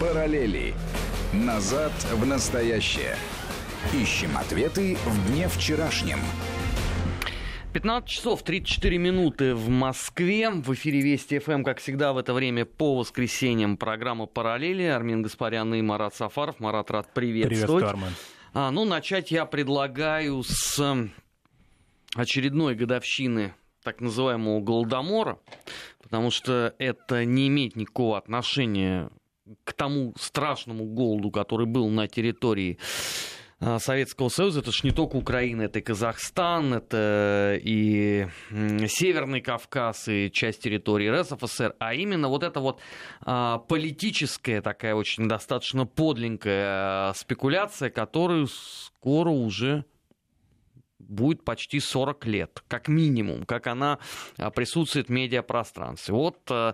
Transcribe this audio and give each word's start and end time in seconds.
Параллели. 0.00 0.74
Назад 1.32 1.92
в 2.12 2.26
настоящее. 2.26 3.16
Ищем 3.92 4.36
ответы 4.36 4.96
в 5.04 5.30
дне 5.30 5.48
вчерашнем. 5.48 6.18
15 7.72 8.08
часов 8.08 8.42
34 8.42 8.98
минуты 8.98 9.54
в 9.54 9.68
Москве. 9.68 10.50
В 10.50 10.74
эфире 10.74 11.00
Вести 11.00 11.38
ФМ, 11.38 11.62
как 11.62 11.78
всегда, 11.78 12.12
в 12.12 12.18
это 12.18 12.34
время 12.34 12.64
по 12.64 12.96
воскресеньям 12.98 13.76
программа 13.76 14.26
«Параллели». 14.26 14.84
Армин 14.84 15.22
Гаспарян 15.22 15.74
и 15.74 15.82
Марат 15.82 16.14
Сафаров. 16.14 16.60
Марат, 16.60 16.90
рад 16.90 17.12
приветствовать. 17.12 17.84
Приветствую, 17.84 17.88
Армен. 17.88 18.14
А, 18.54 18.70
ну, 18.70 18.84
начать 18.84 19.30
я 19.30 19.46
предлагаю 19.46 20.42
с 20.42 21.08
очередной 22.14 22.74
годовщины 22.74 23.54
так 23.82 24.00
называемого 24.00 24.60
Голодомора, 24.60 25.38
потому 26.02 26.30
что 26.30 26.74
это 26.78 27.24
не 27.24 27.48
имеет 27.48 27.74
никакого 27.76 28.18
отношения 28.18 29.10
к 29.64 29.72
тому 29.72 30.14
страшному 30.18 30.84
голоду, 30.84 31.30
который 31.30 31.66
был 31.66 31.88
на 31.88 32.08
территории 32.08 32.78
а, 33.60 33.78
Советского 33.78 34.28
Союза. 34.28 34.60
Это 34.60 34.72
ж 34.72 34.82
не 34.84 34.90
только 34.90 35.16
Украина, 35.16 35.62
это 35.62 35.78
и 35.78 35.82
Казахстан, 35.82 36.74
это 36.74 37.58
и 37.62 38.26
Северный 38.50 39.40
Кавказ, 39.40 40.08
и 40.08 40.30
часть 40.32 40.62
территории 40.62 41.08
РСФСР, 41.08 41.76
а 41.78 41.94
именно 41.94 42.28
вот 42.28 42.42
эта 42.42 42.60
вот 42.60 42.80
а, 43.20 43.58
политическая 43.58 44.62
такая 44.62 44.94
очень 44.94 45.28
достаточно 45.28 45.86
подленькая 45.86 47.10
а, 47.10 47.12
спекуляция, 47.14 47.90
которую 47.90 48.48
скоро 48.48 49.30
уже 49.30 49.84
будет 51.08 51.44
почти 51.44 51.80
40 51.80 52.26
лет, 52.26 52.62
как 52.68 52.88
минимум, 52.88 53.44
как 53.44 53.66
она 53.66 53.98
присутствует 54.54 55.08
в 55.08 55.10
медиапространстве. 55.10 56.14
Вот 56.14 56.38
э, 56.50 56.72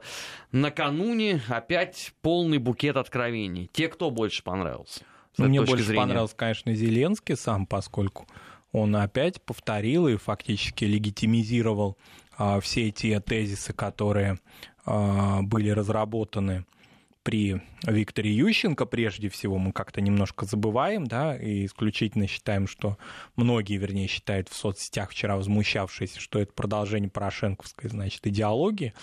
накануне 0.53 1.41
опять 1.49 2.13
полный 2.23 2.59
букет 2.59 2.97
откровений. 2.97 3.69
Те, 3.73 3.89
кто 3.89 4.11
больше 4.11 4.43
понравился? 4.43 5.03
Ну, 5.37 5.47
мне 5.49 5.63
больше 5.63 5.85
зрения. 5.85 6.03
понравился, 6.03 6.37
конечно, 6.37 6.75
Зеленский 6.75 7.37
сам, 7.37 7.67
поскольку 7.67 8.27
он 8.73 8.97
опять 8.97 9.41
повторил 9.43 10.09
и 10.09 10.17
фактически 10.17 10.85
легитимизировал 10.85 11.97
а, 12.37 12.61
все 12.61 12.91
те 12.91 13.21
тезисы, 13.21 13.73
которые 13.73 14.39
а, 14.85 15.43
были 15.43 15.71
разработаны 15.71 16.65
при 17.29 17.61
Викторе 17.87 18.33
Ющенко, 18.35 18.87
прежде 18.87 19.29
всего, 19.29 19.59
мы 19.59 19.73
как-то 19.73 20.01
немножко 20.01 20.47
забываем, 20.47 21.07
да, 21.07 21.37
и 21.37 21.67
исключительно 21.67 22.27
считаем, 22.27 22.67
что 22.67 22.97
многие, 23.37 23.77
вернее, 23.77 24.09
считают 24.09 24.49
в 24.49 24.57
соцсетях 24.57 25.11
вчера 25.11 25.37
возмущавшиеся, 25.37 26.21
что 26.21 26.39
это 26.39 26.55
продолжение 26.55 27.11
порошенковской, 27.11 27.91
значит, 27.91 28.27
идеологии, 28.27 28.95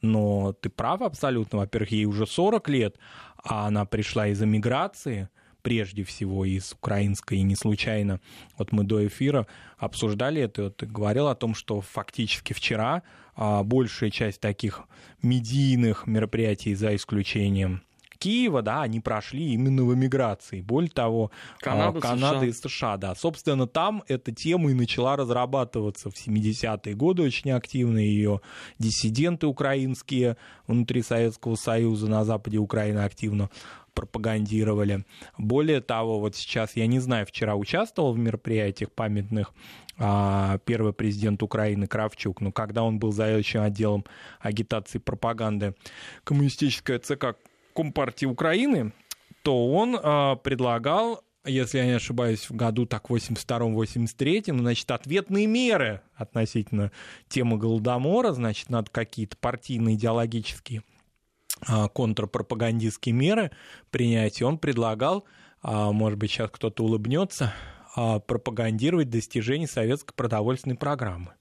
но 0.00 0.54
ты 0.54 0.70
прав 0.70 1.02
абсолютно, 1.02 1.58
во-первых, 1.58 1.92
ей 1.92 2.06
уже 2.06 2.26
40 2.26 2.70
лет, 2.70 2.96
а 3.36 3.66
она 3.66 3.84
пришла 3.84 4.28
из 4.28 4.42
эмиграции, 4.42 5.28
прежде 5.64 6.04
всего 6.04 6.44
из 6.44 6.72
украинской, 6.72 7.38
и 7.38 7.42
не 7.42 7.56
случайно, 7.56 8.20
вот 8.58 8.70
мы 8.70 8.84
до 8.84 9.04
эфира 9.06 9.46
обсуждали 9.78 10.42
это, 10.42 10.64
вот, 10.64 10.82
говорил 10.82 11.26
о 11.26 11.34
том, 11.34 11.54
что 11.54 11.80
фактически 11.80 12.52
вчера 12.52 13.02
а, 13.34 13.62
большая 13.62 14.10
часть 14.10 14.40
таких 14.40 14.82
медийных 15.22 16.06
мероприятий, 16.06 16.74
за 16.74 16.94
исключением 16.94 17.82
Киева, 18.24 18.62
да, 18.62 18.82
они 18.82 19.00
прошли 19.00 19.52
именно 19.52 19.84
в 19.84 19.94
эмиграции. 19.94 20.62
Более 20.62 20.90
того, 20.90 21.30
Канада, 21.58 22.00
Канада 22.00 22.38
США. 22.40 22.46
и 22.46 22.52
США, 22.52 22.96
да. 22.96 23.14
Собственно, 23.14 23.66
там 23.66 24.02
эта 24.08 24.32
тема 24.32 24.70
и 24.70 24.74
начала 24.74 25.16
разрабатываться 25.16 26.10
в 26.10 26.14
70-е 26.14 26.94
годы 26.94 27.22
очень 27.22 27.50
активно. 27.50 27.98
Ее 27.98 28.40
диссиденты 28.78 29.46
украинские 29.46 30.38
внутри 30.66 31.02
Советского 31.02 31.56
Союза 31.56 32.08
на 32.08 32.24
западе 32.24 32.56
Украины 32.58 33.00
активно 33.00 33.50
пропагандировали. 33.94 35.04
Более 35.38 35.80
того, 35.80 36.20
вот 36.20 36.36
сейчас, 36.36 36.76
я 36.76 36.86
не 36.86 36.98
знаю, 36.98 37.26
вчера 37.26 37.54
участвовал 37.54 38.12
в 38.12 38.18
мероприятиях 38.18 38.92
памятных 38.92 39.52
а, 39.98 40.58
первый 40.64 40.92
президент 40.92 41.42
Украины 41.42 41.86
Кравчук, 41.86 42.40
но 42.40 42.52
когда 42.52 42.82
он 42.82 42.98
был 42.98 43.12
заведующим 43.12 43.62
отделом 43.62 44.04
агитации 44.40 44.98
и 44.98 45.00
пропаганды 45.00 45.74
коммунистической 46.24 46.98
ЦК 46.98 47.36
Компартии 47.74 48.26
Украины, 48.26 48.92
то 49.42 49.72
он 49.72 49.98
а, 50.00 50.36
предлагал 50.36 51.22
если 51.46 51.76
я 51.76 51.84
не 51.84 51.92
ошибаюсь, 51.92 52.48
в 52.48 52.56
году 52.56 52.86
так 52.86 53.10
82-83, 53.10 54.58
значит, 54.58 54.90
ответные 54.90 55.46
меры 55.46 56.00
относительно 56.16 56.90
темы 57.28 57.58
Голодомора, 57.58 58.32
значит, 58.32 58.70
надо 58.70 58.90
какие-то 58.90 59.36
партийные 59.36 59.96
идеологические 59.96 60.82
контрпропагандистские 61.62 63.14
меры 63.14 63.50
принять, 63.90 64.40
и 64.40 64.44
он 64.44 64.58
предлагал, 64.58 65.24
а, 65.62 65.92
может 65.92 66.18
быть, 66.18 66.30
сейчас 66.30 66.50
кто-то 66.50 66.84
улыбнется, 66.84 67.54
а, 67.96 68.18
пропагандировать 68.18 69.08
достижения 69.08 69.66
советской 69.66 70.14
продовольственной 70.14 70.76
программы. 70.76 71.34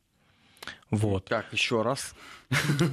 Вот. 0.90 1.26
Так, 1.26 1.52
еще 1.52 1.82
раз. 1.82 2.14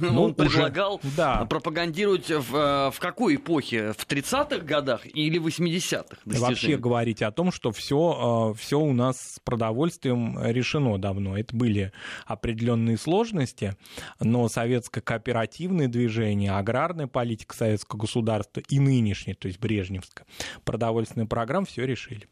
Ну, 0.01 0.23
Он 0.23 0.33
предлагал 0.33 0.95
уже, 1.03 1.15
да. 1.15 1.45
пропагандировать 1.45 2.29
в, 2.29 2.55
э, 2.55 2.91
в 2.91 2.99
какой 2.99 3.35
эпохе? 3.35 3.93
В 3.93 4.07
30-х 4.07 4.65
годах 4.65 5.05
или 5.05 5.39
80-х? 5.39 6.17
Вообще 6.25 6.77
говорить 6.77 7.21
о 7.21 7.31
том, 7.31 7.51
что 7.51 7.71
все, 7.71 8.53
э, 8.55 8.57
все 8.57 8.79
у 8.79 8.91
нас 8.93 9.35
с 9.35 9.39
продовольствием 9.39 10.43
решено 10.43 10.97
давно. 10.97 11.37
Это 11.37 11.55
были 11.55 11.91
определенные 12.25 12.97
сложности, 12.97 13.75
но 14.19 14.47
советское 14.49 15.01
кооперативное 15.01 15.87
движение, 15.87 16.53
аграрная 16.53 17.07
политика 17.07 17.55
советского 17.55 17.99
государства 17.99 18.61
и 18.67 18.79
нынешняя, 18.79 19.35
то 19.35 19.47
есть 19.47 19.59
брежневская 19.59 20.25
продовольственная 20.63 21.27
программа 21.27 21.65
все 21.65 21.85
решили. 21.85 22.27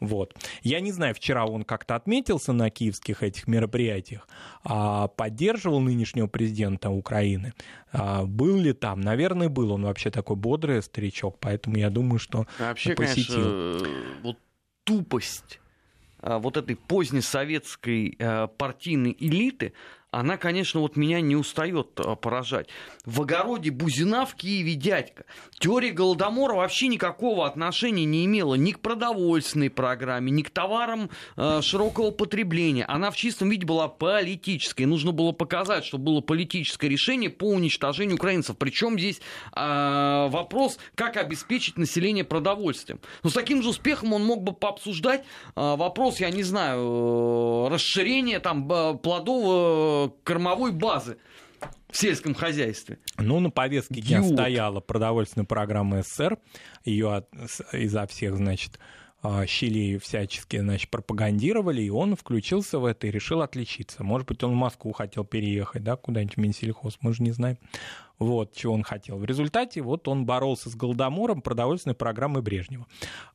Вот. 0.00 0.34
Я 0.62 0.80
не 0.80 0.92
знаю, 0.92 1.14
вчера 1.14 1.46
он 1.46 1.64
как-то 1.64 1.94
отметился 1.94 2.52
на 2.52 2.70
киевских 2.70 3.22
этих 3.22 3.46
мероприятиях, 3.46 4.28
а 4.64 5.08
поддерживал 5.08 5.80
нынешнего 5.80 6.26
президента 6.26 6.90
Украины. 6.90 7.54
А 7.92 8.24
был 8.24 8.58
ли 8.58 8.72
там? 8.72 9.00
Наверное, 9.00 9.48
был. 9.48 9.72
Он 9.72 9.84
вообще 9.84 10.10
такой 10.10 10.36
бодрый 10.36 10.82
старичок, 10.82 11.38
поэтому 11.38 11.76
я 11.76 11.90
думаю, 11.90 12.18
что 12.18 12.46
вообще, 12.58 12.94
посетил. 12.94 13.34
Конечно, 13.34 13.88
вот 14.22 14.38
тупость 14.84 15.60
а, 16.18 16.38
вот 16.38 16.56
этой 16.56 16.76
позднесоветской 16.76 18.16
а, 18.18 18.46
партийной 18.46 19.16
элиты, 19.18 19.72
она, 20.12 20.36
конечно, 20.36 20.80
вот 20.80 20.96
меня 20.96 21.22
не 21.22 21.34
устает 21.36 21.98
а, 21.98 22.16
поражать. 22.16 22.68
В 23.06 23.22
огороде 23.22 23.70
Бузина 23.70 24.26
в 24.26 24.34
Киеве 24.34 24.74
дядька. 24.74 25.24
Теория 25.58 25.90
Голодомора 25.90 26.54
вообще 26.54 26.88
никакого 26.88 27.46
отношения 27.46 28.04
не 28.04 28.26
имела 28.26 28.54
ни 28.54 28.72
к 28.72 28.80
продовольственной 28.80 29.70
программе, 29.70 30.30
ни 30.30 30.42
к 30.42 30.50
товарам 30.50 31.08
э, 31.36 31.62
широкого 31.62 32.10
потребления. 32.10 32.84
Она 32.84 33.10
в 33.10 33.16
чистом 33.16 33.48
виде 33.48 33.64
была 33.64 33.88
политической. 33.88 34.84
Нужно 34.84 35.12
было 35.12 35.32
показать, 35.32 35.86
что 35.86 35.96
было 35.96 36.20
политическое 36.20 36.88
решение 36.88 37.30
по 37.30 37.44
уничтожению 37.44 38.16
украинцев. 38.16 38.58
Причем 38.58 38.98
здесь 38.98 39.22
э, 39.56 40.28
вопрос, 40.28 40.78
как 40.94 41.16
обеспечить 41.16 41.78
население 41.78 42.24
продовольствием. 42.24 43.00
Но 43.22 43.30
с 43.30 43.32
таким 43.32 43.62
же 43.62 43.70
успехом 43.70 44.12
он 44.12 44.26
мог 44.26 44.42
бы 44.42 44.52
пообсуждать 44.52 45.24
э, 45.56 45.76
вопрос, 45.76 46.20
я 46.20 46.28
не 46.28 46.42
знаю, 46.42 47.70
расширения 47.70 48.40
там 48.40 48.68
плодового 48.98 50.01
кормовой 50.08 50.72
базы 50.72 51.18
в 51.90 51.96
сельском 51.96 52.34
хозяйстве. 52.34 52.98
Ну, 53.18 53.40
на 53.40 53.50
повестке 53.50 54.00
дня 54.00 54.22
стояла 54.22 54.80
продовольственная 54.80 55.46
программа 55.46 56.02
СССР. 56.02 56.38
Ее 56.84 57.24
изо 57.72 58.06
всех, 58.06 58.36
значит, 58.36 58.78
а, 59.24 59.46
щелей 59.46 59.98
всячески, 59.98 60.58
значит, 60.58 60.90
пропагандировали, 60.90 61.80
и 61.82 61.90
он 61.90 62.16
включился 62.16 62.80
в 62.80 62.84
это 62.84 63.06
и 63.06 63.10
решил 63.12 63.42
отличиться. 63.42 64.02
Может 64.02 64.26
быть, 64.26 64.42
он 64.42 64.50
в 64.52 64.56
Москву 64.56 64.92
хотел 64.92 65.24
переехать, 65.24 65.84
да, 65.84 65.94
куда-нибудь 65.94 66.34
в 66.34 66.40
Минсельхоз, 66.40 66.98
мы 67.02 67.14
же 67.14 67.22
не 67.22 67.30
знаем. 67.30 67.56
Вот, 68.22 68.54
чего 68.54 68.74
он 68.74 68.82
хотел. 68.82 69.18
В 69.18 69.24
результате 69.24 69.82
вот 69.82 70.06
он 70.08 70.24
боролся 70.24 70.70
с 70.70 70.76
Голодомором 70.76 71.42
продовольственной 71.42 71.94
программы 71.94 72.42
Брежнева. 72.42 72.86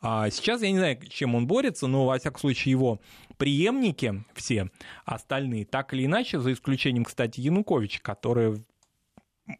А 0.02 0.30
сейчас 0.30 0.62
я 0.62 0.72
не 0.72 0.78
знаю, 0.78 0.98
чем 1.10 1.36
он 1.36 1.48
борется, 1.48 1.88
но, 1.88 2.06
во 2.06 2.18
всяком 2.18 2.40
случае, 2.40 2.72
его 2.72 3.00
преемники 3.38 4.24
все 4.34 4.70
остальные, 5.06 5.66
так 5.66 5.94
или 5.94 6.06
иначе, 6.06 6.40
за 6.40 6.54
исключением, 6.54 7.06
кстати, 7.06 7.40
Януковича, 7.40 8.02
который 8.02 8.64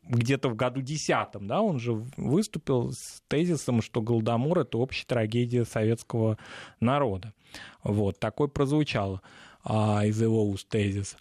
где-то 0.04 0.50
в 0.50 0.56
году 0.56 0.82
десятом, 0.82 1.48
да, 1.48 1.62
он 1.62 1.80
же 1.80 1.94
выступил 2.18 2.92
с 2.92 3.22
тезисом, 3.28 3.82
что 3.82 4.02
Голодомор— 4.02 4.60
это 4.60 4.78
общая 4.78 5.06
трагедия 5.06 5.66
советского 5.66 6.38
народа. 6.80 7.34
Вот, 7.84 8.20
такой 8.20 8.50
прозвучал 8.50 9.22
а, 9.64 10.06
из 10.06 10.22
его 10.22 10.46
уст 10.46 10.68
тезис. 10.68 11.16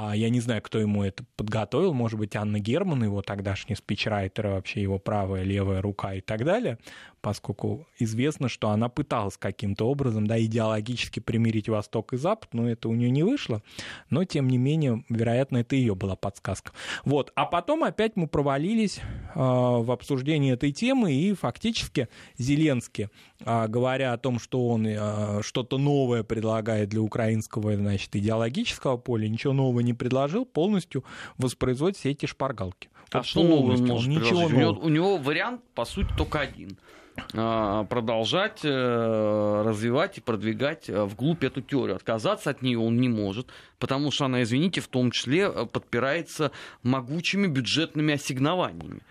А 0.00 0.14
я 0.14 0.30
не 0.30 0.38
знаю, 0.38 0.62
кто 0.62 0.78
ему 0.78 1.02
это 1.02 1.24
подготовил, 1.34 1.92
может 1.92 2.20
быть, 2.20 2.36
Анна 2.36 2.60
Герман, 2.60 3.02
его 3.02 3.20
тогдашний 3.20 3.74
спичрайтер, 3.74 4.46
вообще 4.46 4.80
его 4.80 5.00
правая, 5.00 5.42
левая 5.42 5.82
рука 5.82 6.14
и 6.14 6.20
так 6.20 6.44
далее 6.44 6.78
поскольку 7.20 7.86
известно, 7.98 8.48
что 8.48 8.70
она 8.70 8.88
пыталась 8.88 9.36
каким-то 9.36 9.88
образом 9.88 10.26
да, 10.26 10.40
идеологически 10.40 11.20
примирить 11.20 11.68
Восток 11.68 12.12
и 12.12 12.16
Запад, 12.16 12.50
но 12.52 12.68
это 12.68 12.88
у 12.88 12.94
нее 12.94 13.10
не 13.10 13.22
вышло. 13.22 13.62
Но, 14.10 14.24
тем 14.24 14.48
не 14.48 14.58
менее, 14.58 15.04
вероятно, 15.08 15.58
это 15.58 15.76
ее 15.76 15.94
была 15.94 16.16
подсказка. 16.16 16.72
Вот. 17.04 17.32
А 17.34 17.46
потом 17.46 17.84
опять 17.84 18.16
мы 18.16 18.28
провалились 18.28 19.00
в 19.38 19.92
обсуждении 19.92 20.52
этой 20.52 20.72
темы, 20.72 21.12
и 21.12 21.32
фактически 21.32 22.08
Зеленский, 22.38 23.08
э, 23.40 23.68
говоря 23.68 24.12
о 24.12 24.18
том, 24.18 24.40
что 24.40 24.66
он 24.68 24.86
э, 24.86 25.42
что-то 25.42 25.78
новое 25.78 26.24
предлагает 26.24 26.88
для 26.88 27.00
украинского 27.00 27.76
значит, 27.76 28.14
идеологического 28.16 28.96
поля, 28.96 29.28
ничего 29.28 29.52
нового 29.52 29.80
не 29.80 29.94
предложил, 29.94 30.44
полностью 30.44 31.04
воспроизводит 31.36 31.96
все 31.96 32.10
эти 32.10 32.26
шпаргалки. 32.26 32.88
А 33.12 33.22
что 33.22 33.42
нового 33.42 33.74
он 33.74 33.86
может 33.86 34.08
ничего 34.08 34.48
нового. 34.48 34.56
У, 34.56 34.58
него, 34.58 34.70
у 34.82 34.88
него 34.88 35.16
вариант, 35.18 35.62
по 35.74 35.84
сути, 35.84 36.08
только 36.16 36.40
один– 36.40 36.78
а, 37.34 37.84
продолжать 37.84 38.60
э, 38.64 39.62
развивать 39.64 40.18
и 40.18 40.20
продвигать 40.20 40.88
э, 40.88 41.04
вглубь 41.04 41.44
эту 41.44 41.60
теорию. 41.60 41.96
Отказаться 41.96 42.50
от 42.50 42.62
нее 42.62 42.78
он 42.78 43.00
не 43.00 43.08
может, 43.08 43.48
потому 43.78 44.10
что 44.10 44.26
она, 44.26 44.42
извините, 44.42 44.80
в 44.80 44.88
том 44.88 45.10
числе 45.10 45.50
э, 45.52 45.66
подпирается 45.66 46.52
могучими 46.82 47.46
бюджетными 47.46 48.14
ассигнованиями. 48.14 49.02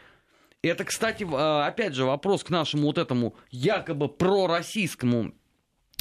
Это, 0.63 0.83
кстати, 0.83 1.23
опять 1.23 1.93
же, 1.93 2.05
вопрос 2.05 2.43
к 2.43 2.49
нашему 2.49 2.87
вот 2.87 2.97
этому 2.97 3.35
якобы 3.51 4.09
пророссийскому 4.09 5.33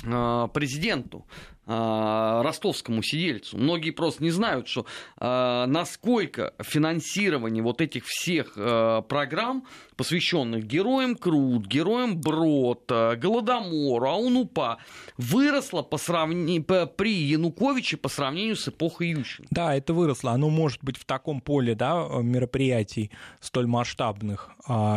президенту. 0.02 1.26
А, 1.68 2.44
ростовскому 2.44 3.02
сидельцу. 3.02 3.58
Многие 3.58 3.90
просто 3.90 4.22
не 4.22 4.30
знают, 4.30 4.68
что 4.68 4.86
а, 5.16 5.66
насколько 5.66 6.54
финансирование 6.62 7.60
вот 7.60 7.80
этих 7.80 8.04
всех 8.06 8.52
а, 8.56 9.02
программ, 9.02 9.66
посвященных 9.96 10.64
героям 10.64 11.16
Крут, 11.16 11.66
героям 11.66 12.20
Брод, 12.20 12.84
Голодомору, 12.86 14.06
Аунупа, 14.06 14.78
выросло 15.16 15.82
по 15.82 15.96
сравнению, 15.96 16.62
при 16.62 17.14
Януковиче 17.14 17.96
по 17.96 18.08
сравнению 18.08 18.54
с 18.54 18.68
эпохой 18.68 19.08
Ющенко. 19.08 19.48
Да, 19.50 19.74
это 19.74 19.92
выросло. 19.92 20.30
Оно 20.30 20.50
может 20.50 20.84
быть 20.84 20.96
в 20.96 21.04
таком 21.04 21.40
поле 21.40 21.74
да, 21.74 22.06
мероприятий 22.22 23.10
столь 23.40 23.66
масштабных, 23.66 24.50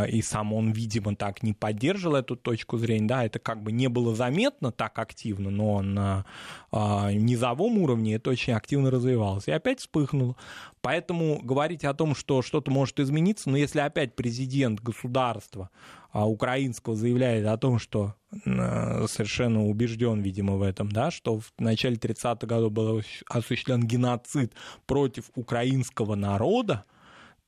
и 0.09 0.21
сам 0.21 0.53
он, 0.53 0.71
видимо, 0.71 1.15
так 1.15 1.41
не 1.43 1.53
поддерживал 1.53 2.17
эту 2.17 2.35
точку 2.35 2.77
зрения. 2.77 3.07
Да, 3.07 3.25
это 3.25 3.39
как 3.39 3.63
бы 3.63 3.71
не 3.71 3.87
было 3.87 4.13
заметно 4.13 4.71
так 4.71 4.99
активно, 4.99 5.49
но 5.49 5.73
он 5.75 6.25
низовом 6.71 7.77
уровне 7.79 8.15
это 8.15 8.29
очень 8.29 8.53
активно 8.53 8.91
развивалось. 8.91 9.47
И 9.47 9.51
опять 9.51 9.79
вспыхнуло. 9.79 10.35
Поэтому 10.81 11.41
говорить 11.41 11.83
о 11.83 11.93
том, 11.93 12.15
что 12.15 12.41
что-то 12.41 12.71
может 12.71 12.99
измениться, 12.99 13.49
но 13.49 13.57
если 13.57 13.79
опять 13.79 14.15
президент 14.15 14.79
государства 14.79 15.69
а, 16.11 16.27
украинского 16.27 16.95
заявляет 16.95 17.45
о 17.45 17.57
том, 17.57 17.79
что 17.79 18.15
а, 18.45 19.05
совершенно 19.07 19.65
убежден, 19.65 20.21
видимо, 20.21 20.55
в 20.55 20.61
этом, 20.61 20.89
да, 20.91 21.11
что 21.11 21.39
в 21.39 21.51
начале 21.59 21.97
30-х 21.97 22.47
годов 22.47 22.71
был 22.71 23.01
осуществлен 23.27 23.83
геноцид 23.85 24.53
против 24.87 25.25
украинского 25.35 26.15
народа, 26.15 26.85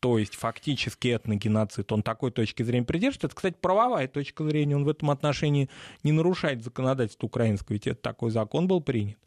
то 0.01 0.17
есть 0.17 0.35
фактически 0.35 1.15
этногеноцид, 1.15 1.91
он 1.91 2.01
такой 2.01 2.31
точки 2.31 2.63
зрения 2.63 2.85
придерживается. 2.85 3.27
Это, 3.27 3.35
кстати, 3.35 3.55
правовая 3.61 4.07
точка 4.07 4.43
зрения, 4.43 4.75
он 4.75 4.83
в 4.83 4.89
этом 4.89 5.11
отношении 5.11 5.69
не 6.03 6.11
нарушает 6.11 6.63
законодательство 6.63 7.27
украинского, 7.27 7.73
ведь 7.73 7.85
это 7.85 8.01
такой 8.01 8.31
закон 8.31 8.67
был 8.67 8.81
принят 8.81 9.17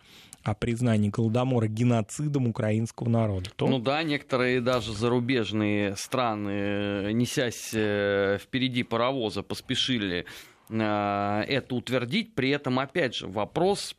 о 0.42 0.54
признании 0.54 1.10
Голодомора 1.10 1.68
геноцидом 1.68 2.48
украинского 2.48 3.08
народа. 3.08 3.50
То... 3.54 3.68
Ну 3.68 3.78
да, 3.78 4.02
некоторые 4.02 4.60
даже 4.60 4.92
зарубежные 4.92 5.96
страны, 5.96 7.12
несясь 7.12 7.70
э, 7.72 8.38
впереди 8.42 8.82
паровоза, 8.82 9.42
поспешили 9.44 10.26
э, 10.68 11.44
это 11.48 11.74
утвердить. 11.74 12.34
При 12.34 12.50
этом, 12.50 12.80
опять 12.80 13.14
же, 13.14 13.28
вопрос 13.28 13.96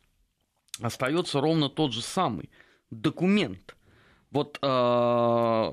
остается 0.82 1.40
ровно 1.40 1.70
тот 1.70 1.94
же 1.94 2.02
самый. 2.02 2.50
Документ. 2.92 3.76
Вот 4.30 4.60
э, 4.62 5.72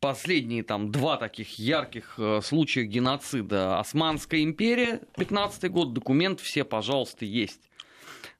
последние 0.00 0.62
там 0.62 0.90
два 0.90 1.16
таких 1.16 1.58
ярких 1.58 2.14
э, 2.18 2.40
случая 2.42 2.84
геноцида. 2.84 3.78
Османская 3.78 4.42
империя, 4.42 5.00
15 5.16 5.70
год, 5.70 5.92
документ 5.92 6.40
все, 6.40 6.64
пожалуйста, 6.64 7.24
есть. 7.24 7.70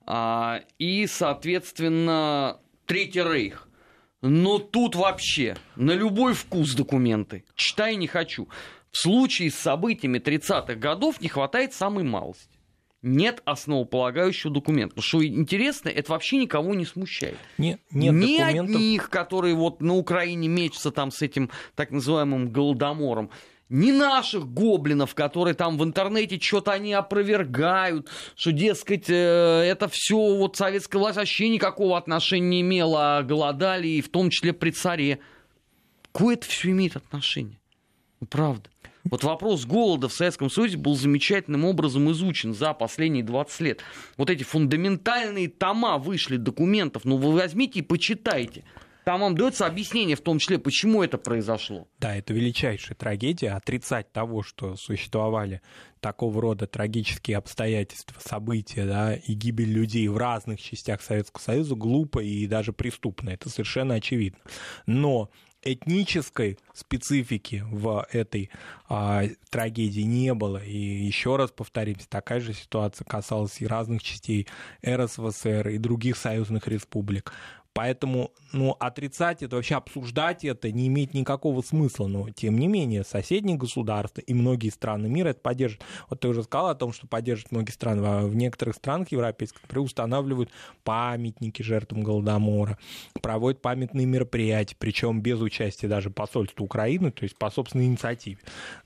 А, 0.07 0.63
и, 0.79 1.07
соответственно, 1.07 2.61
Третий 2.87 3.23
Рейх. 3.23 3.69
Но 4.21 4.59
тут 4.59 4.97
вообще 4.97 5.57
на 5.77 5.93
любой 5.93 6.35
вкус 6.35 6.75
документы. 6.75 7.45
Читай 7.55 7.95
не 7.97 8.07
хочу. 8.07 8.49
В 8.91 8.99
случае 8.99 9.51
с 9.51 9.55
событиями 9.55 10.19
30-х 10.19 10.75
годов 10.75 11.21
не 11.21 11.29
хватает 11.29 11.73
самой 11.73 12.05
малости 12.05 12.58
нет 13.03 13.43
основополагающего 13.45 14.53
документа. 14.53 15.01
Что 15.01 15.25
интересно, 15.25 15.89
это 15.89 16.13
вообще 16.13 16.37
никого 16.37 16.75
не 16.75 16.85
смущает. 16.85 17.37
Не, 17.57 17.79
нет 17.91 18.15
Ни 18.15 18.39
документов. 18.39 18.77
одних, 18.77 19.11
которые 19.11 19.55
вот 19.55 19.81
на 19.81 19.95
Украине 19.95 20.49
мечутся 20.49 20.91
там 20.91 21.11
с 21.11 21.23
этим 21.23 21.51
так 21.75 21.91
называемым 21.91 22.51
голодомором, 22.51 23.31
ни 23.69 23.93
наших 23.93 24.49
гоблинов, 24.49 25.15
которые 25.15 25.55
там 25.55 25.77
в 25.77 25.85
интернете 25.85 26.41
что-то 26.41 26.73
они 26.73 26.95
опровергают, 26.95 28.09
что, 28.35 28.51
дескать, 28.51 29.11
э, 29.11 29.13
это 29.13 29.89
все 29.89 30.17
вот 30.17 30.57
советская 30.57 30.99
власть 30.99 31.19
вообще 31.19 31.51
никакого 31.51 31.99
отношения 31.99 32.49
не 32.49 32.61
имела, 32.63 33.19
а 33.19 33.23
голодали, 33.23 33.87
и 33.89 34.01
в 34.01 34.09
том 34.09 34.31
числе 34.31 34.55
при 34.55 34.71
царе. 34.71 35.19
Какое 36.13 36.35
это 36.35 36.47
все 36.47 36.71
имеет 36.71 36.97
отношение? 36.97 37.59
Ну, 38.21 38.27
правда. 38.27 38.71
Вот 39.05 39.25
вопрос 39.25 39.65
голода 39.65 40.09
в 40.09 40.13
Советском 40.13 40.51
Союзе 40.51 40.77
был 40.77 40.97
замечательным 40.97 41.65
образом 41.65 42.11
изучен 42.11 42.55
за 42.55 42.75
последние 42.75 43.25
20 43.25 43.61
лет. 43.61 43.81
Вот 44.17 44.31
эти 44.31 44.43
фундаментальные 44.43 45.49
тома 45.49 45.99
вышли 45.99 46.37
документов, 46.37 47.05
ну 47.05 47.17
вы 47.17 47.33
возьмите 47.33 47.81
и 47.81 47.83
почитайте. 47.83 48.65
Там 49.09 49.21
вам 49.21 49.35
дается 49.35 49.65
объяснение, 49.65 50.17
в 50.17 50.21
том 50.21 50.39
числе, 50.39 50.59
почему 50.59 51.03
это 51.03 51.17
произошло. 51.17 51.89
Да, 51.99 52.15
это 52.15 52.35
величайшая 52.35 52.95
трагедия. 52.95 53.53
Отрицать 53.53 54.13
того, 54.13 54.43
что 54.43 54.77
существовали 54.77 55.63
такого 56.01 56.43
рода 56.43 56.67
трагические 56.67 57.39
обстоятельства, 57.39 58.21
события 58.21 58.85
да, 58.85 59.15
и 59.15 59.33
гибель 59.33 59.73
людей 59.73 60.07
в 60.09 60.19
разных 60.19 60.61
частях 60.61 61.01
Советского 61.01 61.41
Союза 61.41 61.75
глупо 61.75 62.19
и 62.19 62.47
даже 62.47 62.75
преступно. 62.75 63.31
Это 63.31 63.49
совершенно 63.49 63.95
очевидно. 63.95 64.41
Но 64.85 65.31
этнической 65.63 66.59
специфики 66.73 67.65
в 67.71 68.07
этой 68.13 68.51
а, 68.89 69.25
трагедии 69.51 70.03
не 70.03 70.33
было. 70.35 70.63
И 70.63 70.77
еще 70.77 71.37
раз 71.37 71.51
повторимся, 71.51 72.09
такая 72.09 72.41
же 72.41 72.55
ситуация 72.55 73.05
касалась 73.05 73.61
и 73.61 73.67
разных 73.67 74.03
частей 74.03 74.47
РСФСР 74.87 75.69
и 75.69 75.79
других 75.79 76.17
союзных 76.17 76.69
республик. 76.69 77.33
Поэтому 77.79 78.33
ну, 78.53 78.75
отрицать 78.81 79.45
это, 79.45 79.55
вообще 79.55 79.77
обсуждать 79.77 80.45
это 80.45 80.73
не 80.73 80.89
имеет 80.89 81.15
никакого 81.15 81.63
смысла. 81.63 82.09
Но, 82.09 82.29
тем 82.31 82.59
не 82.59 82.67
менее, 82.67 83.05
соседние 83.05 83.57
государства 83.57 84.21
и 84.21 84.35
многие 84.35 84.71
страны 84.71 85.09
мира 85.09 85.29
это 85.29 85.39
поддерживают. 85.39 85.85
Вот 86.11 86.19
ты 86.19 86.27
уже 86.27 86.43
сказал 86.43 86.71
о 86.71 86.75
том, 86.75 86.93
что 86.93 87.07
поддерживают 87.07 87.53
многие 87.53 87.71
страны. 87.71 88.05
А 88.05 88.27
в 88.27 88.35
некоторых 88.35 88.75
странах 88.75 89.13
европейских, 89.13 89.61
например, 89.63 90.49
памятники 90.83 91.63
жертвам 91.63 92.03
Голодомора, 92.03 92.79
проводят 93.23 93.63
памятные 93.63 94.07
мероприятия, 94.07 94.75
причем 94.77 95.21
без 95.21 95.41
участия 95.41 95.87
даже 95.87 96.11
посольства 96.11 96.65
Украины, 96.65 97.13
то 97.13 97.23
есть 97.23 97.37
по 97.37 97.49
собственной 97.49 97.87
инициативе. 97.87 98.39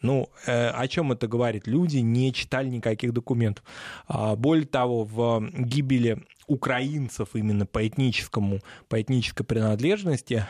Ну, 0.02 0.28
э, 0.46 0.68
о 0.68 0.86
чем 0.86 1.12
это 1.12 1.26
говорит? 1.28 1.66
Люди 1.66 1.96
не 1.96 2.30
читали 2.34 2.68
никаких 2.68 3.14
документов. 3.14 3.64
А, 4.06 4.36
более 4.36 4.66
того, 4.66 5.04
в 5.04 5.48
гибели 5.56 6.18
украинцев 6.52 7.30
именно 7.34 7.66
по 7.66 7.86
этническому, 7.86 8.60
по 8.88 9.00
этнической 9.00 9.46
принадлежности 9.46 10.44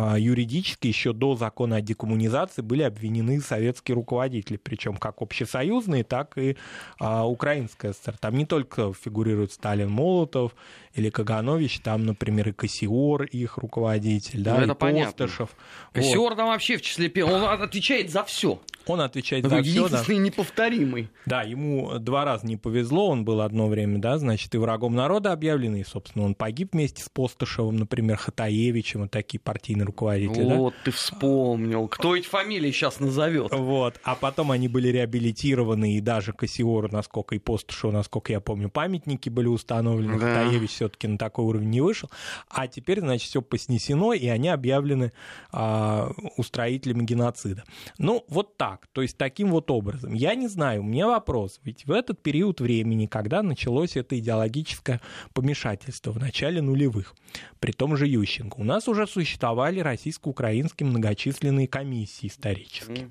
а, 0.00 0.16
юридически 0.16 0.86
еще 0.86 1.12
до 1.12 1.34
закона 1.34 1.76
о 1.76 1.80
декоммунизации 1.80 2.62
были 2.62 2.82
обвинены 2.82 3.40
советские 3.40 3.96
руководители, 3.96 4.56
причем 4.56 4.96
как 4.96 5.20
общесоюзные, 5.20 6.04
так 6.04 6.38
и 6.38 6.56
а, 7.00 7.26
украинская 7.26 7.92
ССР. 7.92 8.16
Там 8.18 8.36
не 8.36 8.46
только 8.46 8.92
фигурирует 8.92 9.52
Сталин, 9.52 9.90
Молотов 9.90 10.54
или 10.94 11.10
Каганович, 11.10 11.80
там, 11.80 12.06
например, 12.06 12.50
и 12.50 12.52
Кассиор, 12.52 13.24
их 13.24 13.58
руководитель, 13.58 14.44
да, 14.44 14.58
ну, 14.58 14.62
это 14.62 14.72
и 14.72 14.76
понятно. 14.76 15.26
Постышев. 15.26 15.50
Кассиор 15.92 16.30
вот. 16.30 16.36
там 16.36 16.46
вообще 16.46 16.76
в 16.76 16.82
числе 16.82 17.12
он 17.24 17.42
отвечает 17.60 18.12
за 18.12 18.22
все. 18.22 18.60
Он 18.88 19.00
отвечает 19.00 19.44
Вы 19.44 19.50
за 19.50 19.62
все. 19.62 19.88
Да. 19.88 20.04
неповторимый. 20.14 21.10
Да, 21.26 21.42
ему 21.42 21.98
два 21.98 22.24
раза 22.24 22.46
не 22.46 22.56
повезло, 22.56 23.08
он 23.08 23.24
был 23.24 23.40
одно 23.42 23.68
время, 23.68 23.98
да, 23.98 24.18
значит, 24.18 24.54
и 24.54 24.58
врагом 24.58 24.94
народа 24.94 25.32
объявлен, 25.32 25.76
и, 25.76 25.84
собственно, 25.84 26.24
он 26.24 26.34
погиб 26.34 26.72
вместе 26.72 27.02
с 27.02 27.08
Постышевым, 27.08 27.76
например, 27.76 28.16
Хатаевичем, 28.16 29.02
вот 29.02 29.10
такие 29.10 29.38
партийные 29.40 29.84
руководители, 29.84 30.44
да? 30.44 30.54
Вот 30.56 30.74
ты 30.84 30.90
вспомнил. 30.90 31.88
Кто 31.88 32.16
эти 32.16 32.26
фамилии 32.26 32.70
сейчас 32.70 33.00
назовет? 33.00 33.52
Вот, 33.52 34.00
а 34.04 34.14
потом 34.14 34.50
они 34.50 34.68
были 34.68 34.88
реабилитированы, 34.88 35.96
и 35.96 36.00
даже 36.00 36.32
Кассиору, 36.32 36.88
насколько 36.90 37.34
и 37.34 37.38
Постышеву, 37.38 37.92
насколько 37.92 38.32
я 38.32 38.40
помню, 38.40 38.68
памятники 38.70 39.28
были 39.28 39.46
установлены, 39.48 40.18
Да. 40.18 40.26
Хатаевич 40.26 40.70
все-таки 40.70 41.06
на 41.08 41.18
такой 41.18 41.44
уровень 41.44 41.70
не 41.70 41.80
вышел, 41.80 42.10
а 42.48 42.66
теперь, 42.66 43.00
значит, 43.00 43.28
все 43.28 43.42
поснесено, 43.42 44.12
и 44.12 44.26
они 44.28 44.48
объявлены 44.48 45.12
а, 45.52 46.12
устроителями 46.36 47.04
геноцида. 47.04 47.64
Ну, 47.98 48.24
вот 48.28 48.56
так, 48.56 48.77
то 48.92 49.02
есть 49.02 49.16
таким 49.16 49.50
вот 49.50 49.70
образом. 49.70 50.14
Я 50.14 50.34
не 50.34 50.48
знаю, 50.48 50.80
у 50.82 50.84
меня 50.84 51.06
вопрос, 51.06 51.60
ведь 51.64 51.86
в 51.86 51.92
этот 51.92 52.22
период 52.22 52.60
времени, 52.60 53.06
когда 53.06 53.42
началось 53.42 53.96
это 53.96 54.18
идеологическое 54.18 55.00
помешательство 55.34 56.10
в 56.12 56.18
начале 56.18 56.62
нулевых, 56.62 57.14
при 57.60 57.72
том 57.72 57.96
же 57.96 58.06
Ющенко, 58.06 58.56
у 58.58 58.64
нас 58.64 58.88
уже 58.88 59.06
существовали 59.06 59.80
российско-украинские 59.80 60.88
многочисленные 60.88 61.68
комиссии 61.68 62.26
исторические, 62.26 63.10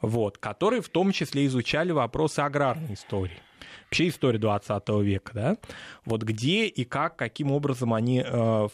вот, 0.00 0.38
которые 0.38 0.82
в 0.82 0.88
том 0.88 1.12
числе 1.12 1.46
изучали 1.46 1.92
вопросы 1.92 2.40
аграрной 2.40 2.94
истории 2.94 3.40
вообще 3.88 4.08
история 4.08 4.38
20 4.38 4.88
века, 5.02 5.32
да, 5.34 5.56
вот 6.04 6.22
где 6.22 6.66
и 6.66 6.84
как, 6.84 7.16
каким 7.16 7.50
образом 7.50 7.94
они, 7.94 8.22
э, 8.24 8.68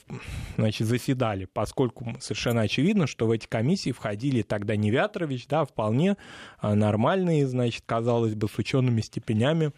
значит, 0.56 0.86
заседали, 0.86 1.46
поскольку 1.52 2.16
совершенно 2.20 2.62
очевидно, 2.62 3.06
что 3.06 3.26
в 3.26 3.30
эти 3.30 3.46
комиссии 3.46 3.92
входили 3.92 4.42
тогда 4.42 4.76
не 4.76 4.90
Вятрович, 4.90 5.46
да, 5.46 5.64
вполне 5.64 6.16
э, 6.60 6.74
нормальные, 6.74 7.46
значит, 7.46 7.84
казалось 7.86 8.34
бы, 8.34 8.48
с 8.48 8.58
учеными 8.58 9.00
степенями 9.00 9.72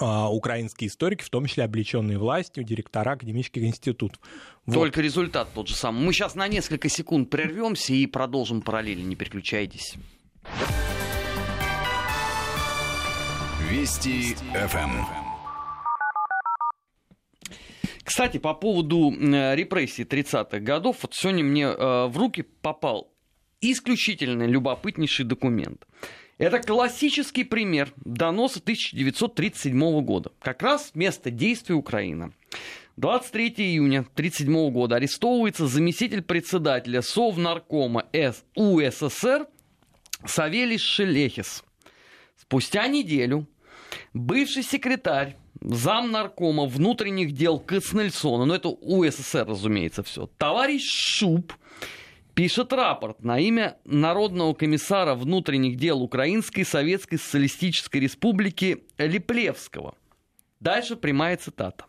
а, 0.00 0.30
украинские 0.30 0.88
историки, 0.88 1.24
в 1.24 1.30
том 1.30 1.46
числе 1.46 1.64
облеченные 1.64 2.18
властью, 2.18 2.62
директора 2.62 3.12
академических 3.12 3.64
институтов. 3.64 4.20
Вот. 4.64 4.74
Только 4.74 5.00
результат 5.00 5.48
тот 5.52 5.66
же 5.66 5.74
самый. 5.74 6.04
Мы 6.04 6.12
сейчас 6.12 6.36
на 6.36 6.46
несколько 6.46 6.88
секунд 6.88 7.30
прервемся 7.30 7.92
и 7.92 8.06
продолжим 8.06 8.62
параллельно. 8.62 9.08
Не 9.08 9.16
переключайтесь. 9.16 9.96
Вести 13.70 14.34
ФМ. 14.54 15.04
Кстати, 18.02 18.38
по 18.38 18.54
поводу 18.54 19.12
э, 19.12 19.54
репрессий 19.56 20.04
30-х 20.04 20.60
годов, 20.60 20.96
вот 21.02 21.14
сегодня 21.14 21.44
мне 21.44 21.64
э, 21.64 22.06
в 22.06 22.16
руки 22.16 22.46
попал 22.62 23.12
исключительно 23.60 24.44
любопытнейший 24.44 25.26
документ. 25.26 25.86
Это 26.38 26.60
классический 26.60 27.44
пример 27.44 27.92
доноса 28.06 28.60
1937 28.60 30.00
года. 30.00 30.32
Как 30.40 30.62
раз 30.62 30.92
место 30.94 31.30
действия 31.30 31.74
Украина. 31.74 32.32
23 32.96 33.48
июня 33.58 33.98
1937 34.00 34.70
года 34.72 34.96
арестовывается 34.96 35.66
заместитель 35.66 36.22
председателя 36.22 37.02
Совнаркома 37.02 38.06
УССР 38.54 39.46
Савелий 40.24 40.78
Шелехис. 40.78 41.64
Спустя 42.34 42.86
неделю 42.88 43.46
бывший 44.12 44.62
секретарь 44.62 45.36
зам 45.60 46.10
наркома 46.10 46.66
внутренних 46.66 47.32
дел 47.32 47.58
Кацнельсона, 47.58 48.44
ну 48.44 48.54
это 48.54 48.68
УССР, 48.68 49.46
разумеется, 49.46 50.02
все, 50.02 50.28
товарищ 50.38 50.82
Шуб 50.84 51.52
пишет 52.34 52.72
рапорт 52.72 53.24
на 53.24 53.40
имя 53.40 53.78
Народного 53.84 54.54
комиссара 54.54 55.14
внутренних 55.14 55.76
дел 55.76 56.00
Украинской 56.00 56.62
Советской 56.62 57.16
Социалистической 57.16 58.00
Республики 58.00 58.84
Липлевского. 58.96 59.94
Дальше 60.60 60.94
прямая 60.94 61.36
цитата. 61.36 61.86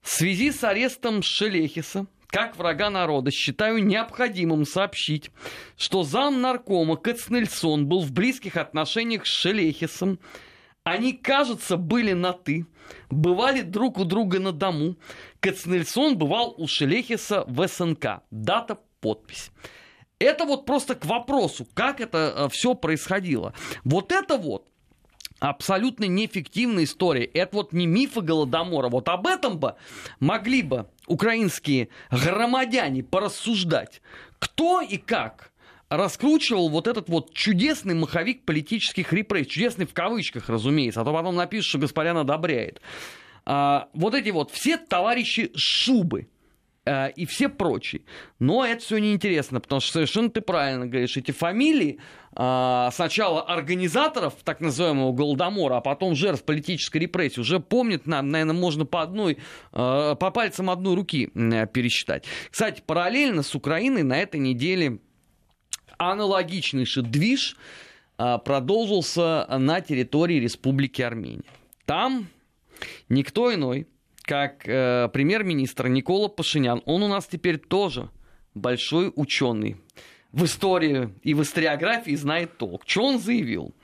В 0.00 0.08
связи 0.08 0.50
с 0.50 0.64
арестом 0.64 1.22
Шелехиса, 1.22 2.06
как 2.28 2.56
врага 2.56 2.88
народа, 2.88 3.30
считаю 3.30 3.84
необходимым 3.84 4.64
сообщить, 4.64 5.30
что 5.76 6.02
зам 6.02 6.40
наркома 6.40 6.96
Кацнельсон 6.96 7.86
был 7.86 8.00
в 8.00 8.10
близких 8.10 8.56
отношениях 8.56 9.26
с 9.26 9.30
Шелехисом. 9.30 10.18
Они, 10.84 11.12
кажется, 11.12 11.76
были 11.76 12.12
на 12.12 12.32
«ты», 12.32 12.66
бывали 13.08 13.62
друг 13.62 13.98
у 13.98 14.04
друга 14.04 14.40
на 14.40 14.52
дому. 14.52 14.96
Кацнельсон 15.40 16.18
бывал 16.18 16.54
у 16.58 16.66
Шелехиса 16.66 17.44
в 17.46 17.66
СНК. 17.68 18.22
Дата, 18.30 18.78
подпись. 19.00 19.50
Это 20.18 20.44
вот 20.44 20.66
просто 20.66 20.94
к 20.94 21.04
вопросу, 21.04 21.66
как 21.74 22.00
это 22.00 22.48
все 22.50 22.74
происходило. 22.74 23.54
Вот 23.84 24.10
это 24.10 24.36
вот 24.36 24.68
абсолютно 25.38 26.04
неэффективная 26.04 26.84
история. 26.84 27.24
Это 27.24 27.56
вот 27.56 27.72
не 27.72 27.86
мифы 27.86 28.20
Голодомора. 28.20 28.88
Вот 28.88 29.08
об 29.08 29.26
этом 29.26 29.58
бы 29.58 29.76
могли 30.18 30.62
бы 30.62 30.86
украинские 31.06 31.88
громадяне 32.10 33.02
порассуждать. 33.04 34.02
Кто 34.38 34.80
и 34.80 34.96
как 34.96 35.51
раскручивал 35.96 36.68
вот 36.68 36.86
этот 36.86 37.08
вот 37.08 37.34
чудесный 37.34 37.94
маховик 37.94 38.44
политических 38.44 39.12
репрессий. 39.12 39.50
Чудесный 39.50 39.86
в 39.86 39.94
кавычках, 39.94 40.48
разумеется. 40.48 41.00
А 41.00 41.04
то 41.04 41.12
потом 41.12 41.36
напишут, 41.36 41.68
что 41.68 41.78
господин 41.78 42.16
одобряет. 42.16 42.80
А, 43.44 43.88
вот 43.92 44.14
эти 44.14 44.30
вот 44.30 44.50
все 44.50 44.76
товарищи 44.76 45.50
Шубы 45.54 46.28
и 46.84 47.26
все 47.26 47.48
прочие. 47.48 48.02
Но 48.40 48.64
это 48.66 48.82
все 48.82 48.98
неинтересно, 48.98 49.60
потому 49.60 49.80
что 49.80 49.92
совершенно 49.92 50.30
ты 50.30 50.40
правильно 50.40 50.84
говоришь, 50.84 51.16
эти 51.16 51.30
фамилии 51.30 52.00
а, 52.34 52.90
сначала 52.92 53.42
организаторов 53.42 54.34
так 54.42 54.60
называемого 54.60 55.12
Голодомора, 55.12 55.76
а 55.76 55.80
потом 55.80 56.14
жертв 56.14 56.44
политической 56.44 56.98
репрессии 56.98 57.40
уже 57.40 57.60
помнят, 57.60 58.06
наверное, 58.06 58.52
можно 58.52 58.86
по 58.86 59.02
одной, 59.02 59.38
а, 59.72 60.14
по 60.14 60.30
пальцам 60.30 60.70
одной 60.70 60.96
руки 60.96 61.26
пересчитать. 61.26 62.24
Кстати, 62.50 62.82
параллельно 62.84 63.42
с 63.42 63.54
Украиной 63.54 64.02
на 64.02 64.18
этой 64.18 64.40
неделе 64.40 64.98
аналогичнейший 66.10 67.02
движ 67.02 67.56
а, 68.18 68.38
продолжился 68.38 69.46
на 69.58 69.80
территории 69.80 70.40
Республики 70.40 71.02
Армения. 71.02 71.44
Там 71.86 72.28
никто 73.08 73.52
иной, 73.52 73.86
как 74.22 74.66
э, 74.68 75.08
премьер-министр 75.12 75.88
Никола 75.88 76.28
Пашинян, 76.28 76.82
он 76.84 77.02
у 77.02 77.08
нас 77.08 77.26
теперь 77.26 77.58
тоже 77.58 78.08
большой 78.54 79.12
ученый. 79.14 79.76
В 80.30 80.44
истории 80.44 81.10
и 81.22 81.34
в 81.34 81.42
историографии 81.42 82.14
знает 82.14 82.56
толк. 82.56 82.84
Что 82.86 83.04
он 83.04 83.18
заявил? 83.18 83.74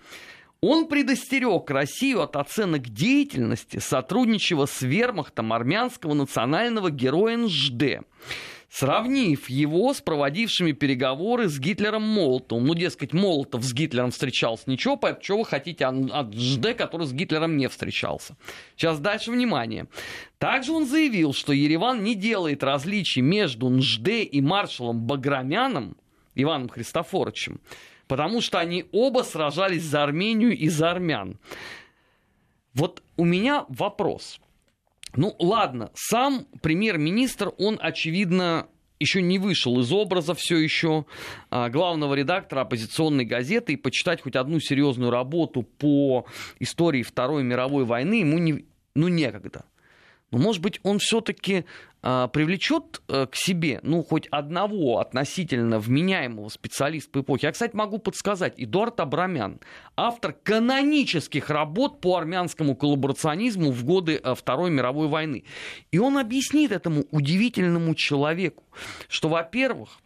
Он 0.60 0.88
предостерег 0.88 1.70
Россию 1.70 2.22
от 2.22 2.34
оценок 2.36 2.88
деятельности 2.88 3.78
сотрудничего 3.78 4.66
с 4.66 4.82
вермахтом 4.82 5.52
армянского 5.52 6.14
национального 6.14 6.90
героя 6.90 7.36
НЖД 7.36 8.00
сравнив 8.70 9.48
его 9.48 9.94
с 9.94 10.00
проводившими 10.00 10.72
переговоры 10.72 11.48
с 11.48 11.58
Гитлером 11.58 12.02
Молотовым. 12.02 12.66
Ну, 12.66 12.74
дескать, 12.74 13.12
Молотов 13.12 13.64
с 13.64 13.72
Гитлером 13.72 14.10
встречался, 14.10 14.70
ничего, 14.70 14.96
поэтому 14.96 15.24
что 15.24 15.38
вы 15.38 15.44
хотите 15.44 15.86
от 15.86 16.34
ЖД, 16.34 16.74
который 16.76 17.06
с 17.06 17.12
Гитлером 17.12 17.56
не 17.56 17.68
встречался. 17.68 18.36
Сейчас 18.76 19.00
дальше 19.00 19.30
внимание. 19.30 19.86
Также 20.38 20.72
он 20.72 20.86
заявил, 20.86 21.32
что 21.32 21.52
Ереван 21.52 22.02
не 22.04 22.14
делает 22.14 22.62
различий 22.62 23.22
между 23.22 23.68
НЖД 23.68 24.08
и 24.30 24.40
маршалом 24.40 25.00
Баграмяном, 25.00 25.96
Иваном 26.34 26.68
Христофоровичем, 26.68 27.60
потому 28.06 28.40
что 28.40 28.58
они 28.60 28.84
оба 28.92 29.22
сражались 29.22 29.82
за 29.82 30.04
Армению 30.04 30.56
и 30.56 30.68
за 30.68 30.90
армян. 30.90 31.38
Вот 32.74 33.02
у 33.16 33.24
меня 33.24 33.64
вопрос– 33.68 34.40
ну 35.18 35.34
ладно, 35.40 35.90
сам 35.94 36.46
премьер-министр, 36.62 37.50
он, 37.58 37.76
очевидно, 37.82 38.68
еще 39.00 39.20
не 39.20 39.40
вышел 39.40 39.80
из 39.80 39.92
образа 39.92 40.32
все 40.34 40.58
еще 40.58 41.06
а, 41.50 41.68
главного 41.70 42.14
редактора 42.14 42.60
оппозиционной 42.60 43.24
газеты, 43.24 43.72
и 43.72 43.76
почитать 43.76 44.22
хоть 44.22 44.36
одну 44.36 44.60
серьезную 44.60 45.10
работу 45.10 45.64
по 45.64 46.24
истории 46.60 47.02
Второй 47.02 47.42
мировой 47.42 47.84
войны 47.84 48.20
ему 48.20 48.38
не, 48.38 48.64
ну, 48.94 49.08
некогда. 49.08 49.64
Но, 50.30 50.38
может 50.38 50.60
быть, 50.60 50.78
он 50.82 50.98
все-таки 50.98 51.64
а, 52.02 52.28
привлечет 52.28 53.02
а, 53.08 53.26
к 53.26 53.34
себе, 53.34 53.80
ну, 53.82 54.02
хоть 54.02 54.26
одного 54.28 54.98
относительно 54.98 55.78
вменяемого 55.78 56.48
специалиста 56.48 57.10
по 57.10 57.20
эпохе. 57.20 57.46
Я, 57.46 57.52
кстати, 57.52 57.74
могу 57.74 57.98
подсказать. 57.98 58.54
Эдуард 58.58 59.00
Абрамян, 59.00 59.60
автор 59.96 60.32
канонических 60.32 61.48
работ 61.48 62.00
по 62.00 62.16
армянскому 62.16 62.76
коллаборационизму 62.76 63.72
в 63.72 63.84
годы 63.84 64.20
а, 64.22 64.34
Второй 64.34 64.70
мировой 64.70 65.08
войны. 65.08 65.44
И 65.90 65.98
он 65.98 66.18
объяснит 66.18 66.72
этому 66.72 67.04
удивительному 67.10 67.94
человеку, 67.94 68.64
что, 69.08 69.28
во-первых, 69.28 69.98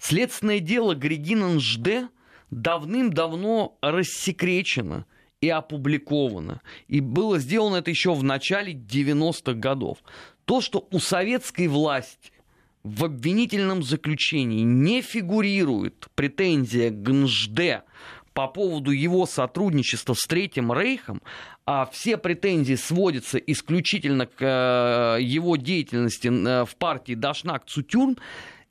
следственное 0.00 0.60
дело 0.60 0.94
Григина 0.94 1.48
Нжде 1.54 2.08
давным-давно 2.50 3.76
рассекречено– 3.82 5.04
и 5.46 5.48
опубликовано. 5.48 6.60
И 6.88 7.00
было 7.00 7.38
сделано 7.38 7.76
это 7.76 7.90
еще 7.90 8.14
в 8.14 8.24
начале 8.24 8.72
90-х 8.72 9.54
годов. 9.54 9.98
То, 10.44 10.60
что 10.60 10.86
у 10.90 10.98
советской 10.98 11.68
власти 11.68 12.32
в 12.82 13.04
обвинительном 13.04 13.82
заключении 13.82 14.62
не 14.62 15.02
фигурирует 15.02 16.06
претензия 16.14 16.90
ГНЖД 16.90 17.84
по 18.32 18.48
поводу 18.48 18.90
его 18.90 19.24
сотрудничества 19.26 20.14
с 20.14 20.26
Третьим 20.26 20.72
Рейхом, 20.72 21.22
а 21.64 21.86
все 21.86 22.16
претензии 22.16 22.74
сводятся 22.74 23.38
исключительно 23.38 24.26
к 24.26 24.40
э, 24.40 25.22
его 25.22 25.56
деятельности 25.56 26.28
э, 26.28 26.64
в 26.64 26.76
партии 26.76 27.14
Дашнак 27.14 27.64
Цутюрн, 27.64 28.18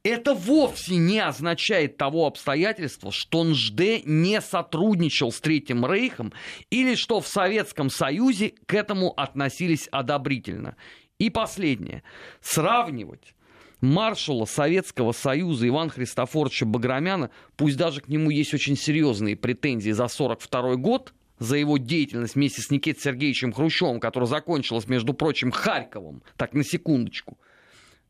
это 0.06 0.36
вовсе 0.36 0.98
не 0.98 1.20
означает 1.20 1.98
того 1.98 2.28
обстоятельства, 2.28 3.12
что 3.12 3.44
НЖД 3.44 4.06
не 4.06 4.40
сотрудничал 4.40 5.32
с 5.32 5.42
Третьим 5.42 5.84
Рейхом 5.84 6.32
или 6.70 6.94
что 6.94 7.22
в 7.22 7.28
Советском 7.28 7.90
Союзе 7.90 8.54
к 8.68 8.76
этому 8.76 9.12
относились 9.18 9.88
одобрительно. 9.92 10.76
И 11.18 11.32
последнее. 11.32 12.04
Сравнивать 12.40 13.34
маршала 13.82 14.46
Советского 14.46 15.12
Союза 15.12 15.68
Ивана 15.68 15.90
Христофоровича 15.90 16.68
Баграмяна, 16.68 17.32
пусть 17.56 17.78
даже 17.78 18.02
к 18.02 18.08
нему 18.08 18.30
есть 18.30 18.54
очень 18.54 18.78
серьезные 18.78 19.36
претензии 19.36 19.92
за 19.92 20.04
1942 20.04 20.76
год, 20.76 21.14
за 21.40 21.58
его 21.58 21.80
деятельность 21.80 22.36
вместе 22.36 22.62
с 22.62 22.70
Никитой 22.70 23.02
Сергеевичем 23.02 23.54
Хрущевым, 23.54 24.00
которая 24.00 24.28
закончилась, 24.28 24.88
между 24.88 25.16
прочим, 25.16 25.50
Харьковом, 25.50 26.22
так 26.38 26.54
на 26.54 26.64
секундочку, 26.64 27.40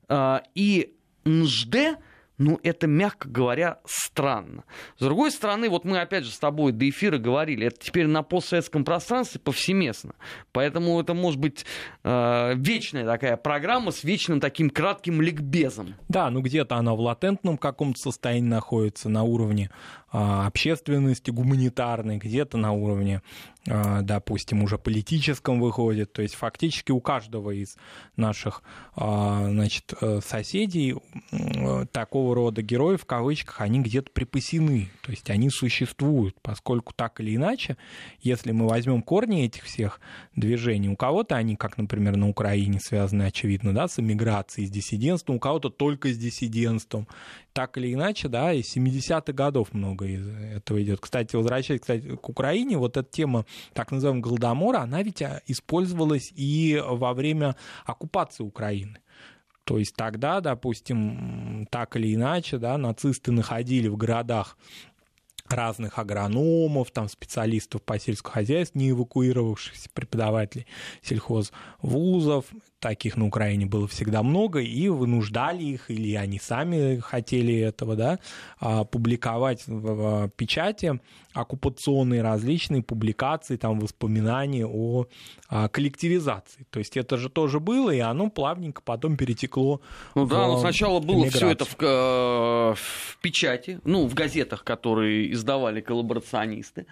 а, 0.09 0.43
и 0.55 0.94
НЖД 1.25 1.97
ну, 2.37 2.59
это, 2.63 2.85
мягко 2.87 3.29
говоря, 3.29 3.79
странно. 3.85 4.65
С 4.97 5.03
другой 5.03 5.31
стороны, 5.31 5.69
вот 5.69 5.85
мы 5.85 6.01
опять 6.01 6.25
же 6.25 6.31
с 6.31 6.37
тобой 6.37 6.73
до 6.73 6.89
эфира 6.89 7.17
говорили, 7.17 7.67
это 7.67 7.79
теперь 7.79 8.07
на 8.07 8.23
постсоветском 8.23 8.83
пространстве 8.83 9.39
повсеместно. 9.39 10.15
Поэтому 10.51 10.99
это 10.99 11.13
может 11.13 11.39
быть 11.39 11.65
э, 12.03 12.53
вечная 12.55 13.05
такая 13.05 13.37
программа 13.37 13.91
с 13.91 14.03
вечным 14.03 14.41
таким 14.41 14.69
кратким 14.69 15.21
ликбезом. 15.21 15.95
Да, 16.09 16.29
ну 16.29 16.41
где-то 16.41 16.75
она 16.75 16.93
в 16.93 16.99
латентном 16.99 17.57
каком-то 17.57 17.99
состоянии 17.99 18.49
находится 18.49 19.07
на 19.07 19.23
уровне 19.23 19.69
э, 20.11 20.17
общественности 20.17 21.31
гуманитарной, 21.31 22.17
где-то 22.17 22.57
на 22.57 22.73
уровне 22.73 23.21
допустим, 23.65 24.63
уже 24.63 24.77
политическом 24.77 25.59
выходит. 25.59 26.13
То 26.13 26.21
есть 26.21 26.35
фактически 26.35 26.91
у 26.91 27.01
каждого 27.01 27.51
из 27.51 27.77
наших 28.15 28.61
а, 28.95 29.49
значит, 29.49 29.93
э, 30.01 30.19
соседей 30.23 30.95
такого 31.91 32.35
рода 32.35 32.61
героев, 32.61 33.01
в 33.01 33.05
кавычках, 33.05 33.61
они 33.61 33.81
где-то 33.81 34.11
припасены. 34.11 34.89
То 35.01 35.11
есть 35.11 35.29
они 35.29 35.49
существуют, 35.49 36.35
поскольку 36.41 36.93
так 36.93 37.19
или 37.19 37.35
иначе, 37.35 37.77
если 38.21 38.51
мы 38.51 38.67
возьмем 38.67 39.01
корни 39.01 39.45
этих 39.45 39.63
всех 39.63 39.99
движений, 40.35 40.89
у 40.89 40.95
кого-то 40.95 41.35
они, 41.35 41.55
как, 41.55 41.77
например, 41.77 42.17
на 42.17 42.29
Украине, 42.29 42.79
связаны, 42.79 43.23
очевидно, 43.23 43.73
да, 43.73 43.87
с 43.87 43.99
эмиграцией, 43.99 44.67
с 44.67 44.71
диссидентством, 44.71 45.37
у 45.37 45.39
кого-то 45.39 45.69
только 45.69 46.13
с 46.13 46.17
диссидентством 46.17 47.07
так 47.55 47.77
или 47.77 47.93
иначе, 47.93 48.27
да, 48.27 48.51
из 48.51 48.75
70-х 48.75 49.31
годов 49.31 49.73
много 49.73 50.05
из 50.05 50.27
этого 50.27 50.83
идет. 50.83 50.99
Кстати, 50.99 51.37
возвращаясь 51.37 51.79
кстати, 51.79 52.15
к 52.15 52.29
Украине, 52.29 52.77
вот 52.77 52.97
эта 52.97 53.09
тема 53.09 53.45
так 53.73 53.91
называемого 53.91 54.21
Голодомора, 54.21 54.79
она 54.79 55.03
ведь 55.03 55.21
а, 55.21 55.41
использовалась 55.47 56.31
и 56.35 56.81
во 56.85 57.13
время 57.13 57.55
оккупации 57.85 58.43
Украины. 58.43 58.99
То 59.65 59.79
есть 59.79 59.95
тогда, 59.95 60.41
допустим, 60.41 61.67
так 61.71 61.95
или 61.95 62.13
иначе, 62.13 62.59
да, 62.59 62.77
нацисты 62.77 63.31
находили 63.31 63.87
в 63.87 63.97
городах 63.97 64.57
разных 65.49 65.99
агрономов, 65.99 66.91
там, 66.91 67.07
специалистов 67.09 67.81
по 67.83 67.99
сельскому 67.99 68.33
хозяйству, 68.33 68.79
не 68.79 68.91
эвакуировавшихся 68.91 69.89
преподавателей 69.93 70.65
сельхозвузов 71.01 72.45
таких 72.79 73.17
на 73.17 73.25
Украине 73.25 73.65
было 73.65 73.87
всегда 73.87 74.23
много, 74.23 74.59
и 74.59 74.89
вынуждали 74.89 75.63
их, 75.63 75.89
или 75.89 76.15
они 76.15 76.39
сами 76.39 76.99
хотели 76.99 77.57
этого, 77.57 77.95
да, 77.95 78.19
а, 78.59 78.83
публиковать 78.83 79.63
в 79.67 80.29
печати 80.35 80.99
оккупационные 81.33 82.21
различные 82.21 82.81
публикации, 82.81 83.57
там, 83.57 83.79
воспоминания 83.79 84.65
о 84.65 85.05
а, 85.49 85.67
коллективизации. 85.67 86.65
То 86.69 86.79
есть 86.79 86.95
это 86.95 87.17
же 87.17 87.29
тоже 87.29 87.59
было, 87.59 87.91
и 87.91 87.99
оно 87.99 88.29
плавненько 88.29 88.81
потом 88.81 89.17
перетекло 89.17 89.81
Ну 90.15 90.25
в 90.25 90.29
да, 90.29 90.47
но 90.47 90.59
сначала 90.59 90.99
было 90.99 91.29
все 91.29 91.49
это 91.49 91.65
в, 91.65 91.75
э, 91.79 92.73
в 92.75 93.17
печати, 93.21 93.79
ну, 93.83 94.07
в 94.07 94.13
газетах, 94.13 94.63
которые 94.63 95.31
издавали 95.33 95.81
коллаборационисты. 95.81 96.85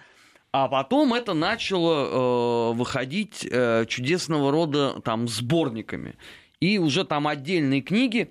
А 0.54 0.68
потом 0.68 1.12
это 1.14 1.34
начало 1.34 2.70
э, 2.70 2.74
выходить 2.74 3.44
э, 3.44 3.86
чудесного 3.88 4.52
рода 4.52 5.00
там 5.00 5.26
сборниками. 5.26 6.14
И 6.60 6.78
уже 6.78 7.04
там 7.04 7.26
отдельные 7.26 7.80
книги 7.80 8.30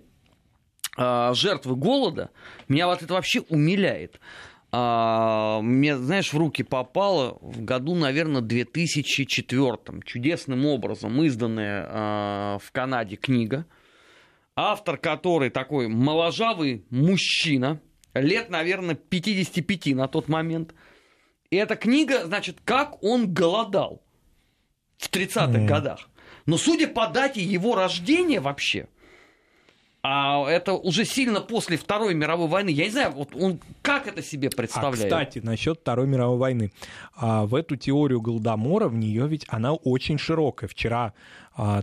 э, 0.97 1.31
«Жертвы 1.33 1.75
голода». 1.75 2.29
Меня 2.69 2.87
вот 2.87 3.01
это 3.01 3.13
вообще 3.15 3.41
умиляет. 3.49 4.21
А, 4.71 5.59
мне, 5.59 5.97
знаешь, 5.97 6.31
в 6.31 6.37
руки 6.37 6.63
попало 6.63 7.39
в 7.41 7.61
году, 7.61 7.93
наверное, 7.93 8.39
2004 8.39 9.99
чудесным 10.05 10.65
образом 10.65 11.21
изданная 11.23 11.87
а, 11.89 12.57
в 12.59 12.71
Канаде 12.71 13.17
книга, 13.17 13.65
автор 14.55 14.95
которой 14.95 15.49
такой 15.49 15.89
моложавый 15.89 16.85
мужчина, 16.89 17.81
лет, 18.13 18.49
наверное, 18.49 18.95
55 18.95 19.87
на 19.87 20.07
тот 20.07 20.29
момент– 20.29 20.73
и 21.53 21.55
эта 21.55 21.75
книга, 21.75 22.25
значит, 22.25 22.57
как 22.65 23.03
он 23.03 23.31
голодал 23.31 24.01
в 24.97 25.07
30-х 25.07 25.59
mm. 25.59 25.65
годах. 25.67 26.09
Но 26.47 26.57
судя 26.57 26.87
по 26.87 27.05
дате 27.07 27.43
его 27.43 27.75
рождения 27.75 28.39
вообще, 28.39 28.87
а 30.01 30.49
это 30.49 30.73
уже 30.73 31.05
сильно 31.05 31.41
после 31.41 31.77
Второй 31.77 32.15
мировой 32.15 32.47
войны. 32.47 32.69
Я 32.69 32.85
не 32.85 32.89
знаю, 32.89 33.11
вот 33.11 33.35
он 33.35 33.59
как 33.83 34.07
это 34.07 34.23
себе 34.23 34.47
а, 34.47 34.57
представляет. 34.57 35.13
А, 35.13 35.25
кстати, 35.25 35.45
насчет 35.45 35.79
Второй 35.79 36.07
мировой 36.07 36.39
войны. 36.39 36.71
А, 37.15 37.45
в 37.45 37.53
эту 37.53 37.75
теорию 37.75 38.19
Голодомора, 38.19 38.87
в 38.87 38.95
нее 38.95 39.27
ведь 39.27 39.45
она 39.47 39.73
очень 39.73 40.17
широкая. 40.17 40.67
Вчера 40.67 41.13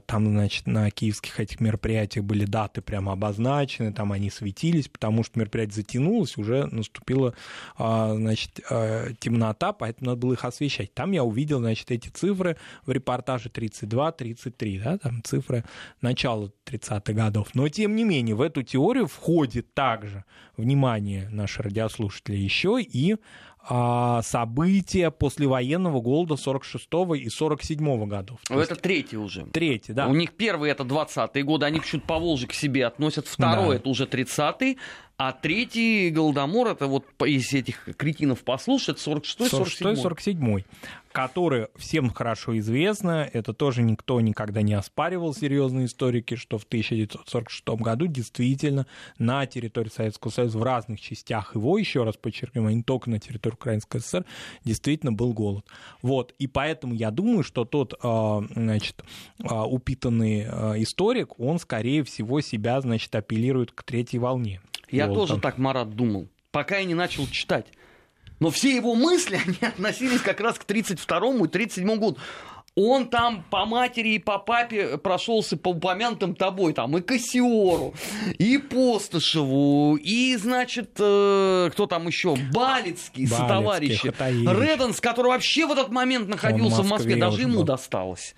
там, 0.06 0.26
значит, 0.26 0.66
на 0.66 0.90
киевских 0.90 1.38
этих 1.38 1.61
мероприятиях 1.61 2.24
были 2.24 2.44
даты 2.44 2.83
прямо 2.83 3.12
обозначены, 3.12 3.92
там 3.92 4.12
они 4.12 4.30
светились, 4.30 4.88
потому 4.88 5.22
что 5.22 5.38
мероприятие 5.38 5.76
затянулось, 5.76 6.37
уже 6.37 6.66
наступила, 6.66 7.35
а, 7.76 8.14
значит, 8.14 8.61
а, 8.68 9.12
темнота, 9.20 9.72
поэтому 9.72 10.11
надо 10.11 10.20
было 10.20 10.33
их 10.33 10.44
освещать. 10.44 10.92
Там 10.94 11.12
я 11.12 11.22
увидел, 11.22 11.61
значит, 11.61 11.90
эти 11.90 12.09
цифры 12.09 12.56
в 12.85 12.90
репортаже 12.90 13.48
32-33, 13.48 14.83
да, 14.83 14.98
там 14.98 15.22
цифры 15.22 15.64
начала 16.00 16.50
30-х 16.66 17.12
годов. 17.12 17.54
Но, 17.54 17.68
тем 17.68 17.94
не 17.94 18.04
менее, 18.04 18.35
в 18.35 18.40
эту 18.40 18.62
теорию 18.62 19.06
входит 19.06 19.72
также, 19.74 20.24
внимание, 20.56 21.28
наши 21.30 21.62
радиослушатели, 21.62 22.37
еще 22.37 22.80
и 22.80 23.16
а, 23.60 23.60
события 23.68 25.11
послевоенного 25.11 26.01
голода 26.01 26.37
46 26.37 26.88
и 27.16 27.29
47 27.29 28.07
годов. 28.09 28.40
То 28.49 28.61
это 28.61 28.75
третий 28.75 29.16
уже. 29.16 29.44
Третий, 29.46 29.92
да. 29.92 30.09
У 30.09 30.14
них 30.14 30.33
первый 30.33 30.70
это 30.70 30.83
20-е 30.83 31.42
годы, 31.44 31.66
они 31.66 31.81
почему-то 31.81 32.07
по 32.07 32.18
Волжье 32.18 32.49
к 32.49 32.53
себе 32.53 32.87
относят. 32.87 33.27
Второй 33.27 33.68
да. 33.68 33.75
это 33.77 33.88
уже 33.88 34.05
30-й, 34.05 34.79
а 35.16 35.33
третий 35.33 36.11
Голодомор, 36.11 36.68
это 36.68 36.87
вот 36.87 37.05
из 37.27 37.53
этих 37.53 37.88
кретинов 37.96 38.42
послушать, 38.42 38.96
46-й, 38.96 39.96
47 39.96 40.62
который 41.12 41.68
всем 41.77 42.11
хорошо 42.11 42.57
известно, 42.59 43.29
это 43.33 43.53
тоже 43.53 43.83
никто 43.83 44.20
никогда 44.20 44.62
не 44.62 44.75
оспаривал, 44.75 45.35
серьезные 45.35 45.87
историки, 45.87 46.37
что 46.37 46.59
в 46.59 46.64
1946 46.64 47.68
году 47.81 48.07
действительно 48.07 48.87
на 49.18 49.44
территории 49.46 49.88
Советского 49.88 50.31
Союза 50.31 50.59
в 50.59 50.62
разных 50.62 51.01
частях 51.01 51.55
его, 51.55 51.79
еще 51.79 52.05
раз 52.05 52.16
подчеркнем, 52.16 52.66
а 52.66 52.73
не 52.73 52.83
только 52.83 53.11
на 53.11 53.18
территории 53.18 53.55
Украинской 53.55 54.01
ССР, 54.01 54.25
действительно 54.64 55.12
был 55.12 55.33
голод. 55.33 55.66
Вот, 56.03 56.33
и 56.38 56.46
поэтому 56.46 56.94
я 56.94 57.11
думаю, 57.11 57.42
что 57.42 57.64
тот, 57.64 57.94
а, 58.03 58.42
значит, 58.55 59.03
а, 59.42 59.66
упитанный 59.66 60.46
а, 60.46 60.75
историк, 60.77 61.40
он, 61.40 61.59
скорее 61.59 62.05
всего, 62.05 62.40
себя, 62.40 62.81
значит, 62.81 63.14
апеллирует 63.14 63.73
к 63.73 63.83
третьей 63.83 64.20
волне. 64.20 64.61
Я 64.90 65.09
вот, 65.09 65.14
тоже 65.14 65.33
там. 65.35 65.40
так, 65.40 65.59
Марат, 65.59 65.90
думал, 65.94 66.29
пока 66.53 66.79
я 66.79 66.85
не 66.85 66.94
начал 66.94 67.27
читать. 67.27 67.66
Но 68.40 68.50
все 68.50 68.74
его 68.74 68.94
мысли, 68.94 69.38
они 69.46 69.59
относились 69.61 70.20
как 70.20 70.40
раз 70.40 70.59
к 70.59 70.64
32 70.64 71.44
и 71.44 71.48
37 71.48 71.96
году. 71.96 72.18
Он 72.76 73.09
там 73.09 73.44
по 73.50 73.66
матери 73.66 74.11
и 74.11 74.18
по 74.18 74.38
папе 74.38 74.96
прошелся 74.96 75.57
по 75.57 75.70
упомянутым 75.70 76.35
тобой, 76.37 76.72
там 76.72 76.96
и 76.96 77.03
Кассиору, 77.03 77.94
и 78.38 78.59
Постышеву, 78.59 79.96
и, 79.96 80.37
значит, 80.37 80.92
э, 80.98 81.70
кто 81.72 81.87
там 81.87 82.07
еще, 82.07 82.37
Балицкий, 82.37 82.53
Балицкий 82.53 83.26
сотоварищи, 83.26 84.07
Реденс, 84.07 85.00
который 85.00 85.29
вообще 85.29 85.66
в 85.66 85.72
этот 85.72 85.90
момент 85.90 86.29
находился 86.29 86.83
в 86.83 86.88
Москве, 86.88 87.16
в 87.16 87.16
Москве 87.16 87.16
даже 87.16 87.42
ему 87.42 87.59
был. 87.59 87.64
досталось. 87.64 88.35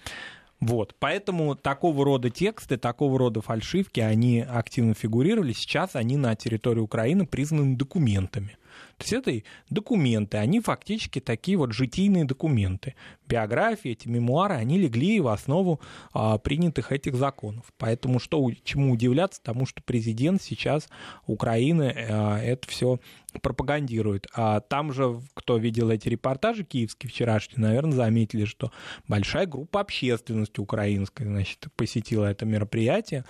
Вот, 0.60 0.94
поэтому 0.98 1.54
такого 1.54 2.04
рода 2.04 2.30
тексты, 2.30 2.78
такого 2.78 3.18
рода 3.18 3.42
фальшивки, 3.42 4.00
они 4.00 4.40
активно 4.40 4.94
фигурировали. 4.94 5.52
Сейчас 5.52 5.94
они 5.94 6.16
на 6.16 6.36
территории 6.36 6.80
Украины 6.80 7.26
признаны 7.26 7.76
документами. 7.76 8.56
То 9.02 9.16
есть 9.16 9.28
это 9.28 9.46
документы, 9.68 10.36
они 10.36 10.60
фактически 10.60 11.20
такие 11.20 11.56
вот 11.56 11.72
житийные 11.72 12.24
документы. 12.24 12.94
Биографии, 13.26 13.90
эти 13.90 14.06
мемуары, 14.06 14.54
они 14.54 14.78
легли 14.78 15.18
в 15.18 15.28
основу 15.28 15.80
а, 16.12 16.38
принятых 16.38 16.92
этих 16.92 17.16
законов. 17.16 17.64
Поэтому 17.78 18.20
что, 18.20 18.48
чему 18.62 18.92
удивляться 18.92 19.42
тому, 19.42 19.66
что 19.66 19.82
президент 19.82 20.40
сейчас 20.40 20.88
Украины 21.26 21.94
а, 21.96 22.38
это 22.38 22.68
все 22.68 23.00
пропагандирует. 23.40 24.28
А 24.34 24.60
там 24.60 24.92
же, 24.92 25.20
кто 25.34 25.56
видел 25.56 25.90
эти 25.90 26.08
репортажи 26.08 26.62
киевские 26.62 27.10
вчерашние, 27.10 27.60
наверное, 27.60 27.96
заметили, 27.96 28.44
что 28.44 28.70
большая 29.08 29.46
группа 29.46 29.80
общественности 29.80 30.60
украинской, 30.60 31.24
значит, 31.24 31.66
посетила 31.74 32.26
это 32.26 32.44
мероприятие. 32.44 33.24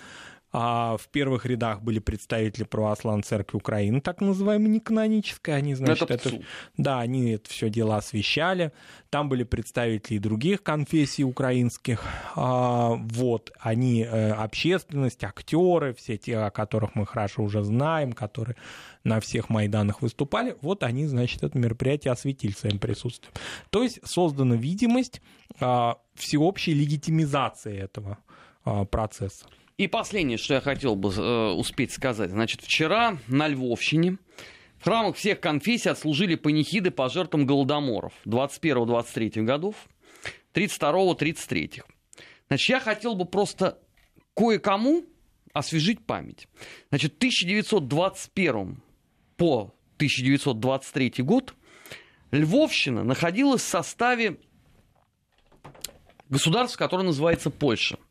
А 0.53 0.99
в 0.99 1.09
первых 1.09 1.47
рядах 1.47 1.81
были 1.81 1.99
представители 1.99 2.65
православной 2.65 3.23
церкви 3.23 3.57
Украины, 3.57 4.03
так 4.03 4.21
называемой 4.21 4.69
неканонической. 4.69 5.57
Они, 5.57 5.75
значит, 5.75 6.11
это, 6.11 6.29
это, 6.29 6.43
да, 6.77 7.01
они 7.01 7.33
это 7.33 7.49
все 7.49 7.71
дело 7.71 7.97
освещали. 7.97 8.73
Там 9.09 9.31
были 9.31 9.45
представители 9.45 10.19
других 10.19 10.63
конфессий 10.63 11.25
украинских. 11.25 12.05
А, 12.37 12.91
вот, 12.91 13.51
они 13.61 14.03
э, 14.03 14.33
общественность, 14.33 15.25
актеры, 15.25 15.95
все 15.95 16.19
те, 16.19 16.37
о 16.37 16.51
которых 16.51 16.95
мы 16.95 17.07
хорошо 17.07 17.45
уже 17.45 17.63
знаем, 17.65 18.13
которые 18.13 18.57
на 19.05 19.21
всех 19.21 19.49
Майданах 19.49 20.03
выступали. 20.03 20.57
Вот 20.61 20.83
они, 20.83 21.07
значит, 21.07 21.43
это 21.43 21.57
мероприятие 21.57 22.13
осветили 22.13 22.53
своим 22.53 22.79
присутствием. 22.79 23.33
То 23.71 23.83
есть 23.83 24.01
создана 24.05 24.57
видимость 24.57 25.23
а, 25.61 25.97
всеобщей 26.15 26.75
легитимизации 26.75 27.79
этого 27.79 28.19
процесса. 28.91 29.47
И 29.79 29.89
последнее, 29.89 30.39
что 30.39 30.55
я 30.55 30.61
хотел 30.61 30.95
бы 30.95 31.13
э, 31.13 31.51
успеть 31.53 31.93
сказать. 31.93 32.31
Значит, 32.31 32.61
вчера 32.61 33.19
на 33.27 33.49
Львовщине 33.49 34.19
в 34.79 34.85
храмах 34.85 35.17
всех 35.17 35.41
конфессий 35.41 35.89
отслужили 35.89 36.35
панихиды 36.35 36.91
по 36.91 37.09
жертвам 37.09 37.47
голодоморов 37.47 38.13
21-23 38.27 39.43
годов, 39.43 39.75
32-33. 40.55 41.83
Значит, 42.49 42.69
я 42.69 42.81
хотел 42.81 43.15
бы 43.15 43.25
просто 43.25 43.79
кое-кому 44.37 45.05
освежить 45.53 46.05
память. 46.05 46.49
Значит, 46.91 47.15
в 47.15 47.17
1921 47.17 48.83
по 49.37 49.75
1923 49.97 51.25
год 51.25 51.55
Львовщина 52.31 53.05
находилась 53.05 53.63
в 53.63 53.67
составе 53.67 54.39
государства, 56.29 56.79
которое 56.79 57.05
называется 57.05 57.51
Польша– 57.51 57.99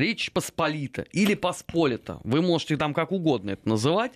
Речь 0.00 0.32
Посполита 0.32 1.02
или 1.12 1.34
Посполита, 1.34 2.20
вы 2.24 2.40
можете 2.40 2.78
там 2.78 2.94
как 2.94 3.12
угодно 3.12 3.50
это 3.50 3.68
называть, 3.68 4.12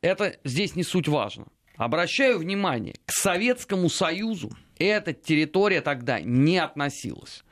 это 0.00 0.36
здесь 0.44 0.76
не 0.76 0.84
суть 0.84 1.08
важно. 1.08 1.46
Обращаю 1.76 2.38
внимание, 2.38 2.94
к 3.04 3.10
Советскому 3.10 3.90
Союзу 3.90 4.56
эта 4.78 5.12
территория 5.12 5.80
тогда 5.80 6.20
не 6.20 6.58
относилась. 6.58 7.42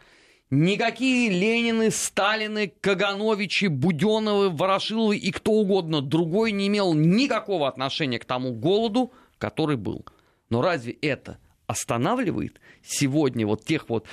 Никакие 0.50 1.28
Ленины, 1.28 1.90
Сталины, 1.90 2.72
Кагановичи, 2.80 3.66
Буденовы, 3.66 4.50
Ворошиловы 4.50 5.16
и 5.16 5.32
кто 5.32 5.54
угодно 5.54 6.02
другой 6.02 6.52
не 6.52 6.68
имел 6.68 6.94
никакого 6.94 7.66
отношения 7.66 8.20
к 8.20 8.26
тому 8.26 8.52
голоду, 8.52 9.12
который 9.38 9.76
был. 9.76 10.06
Но 10.50 10.62
разве 10.62 10.92
это 10.92 11.38
останавливает 11.66 12.60
сегодня 12.84 13.44
вот 13.44 13.64
тех 13.64 13.88
вот 13.88 14.06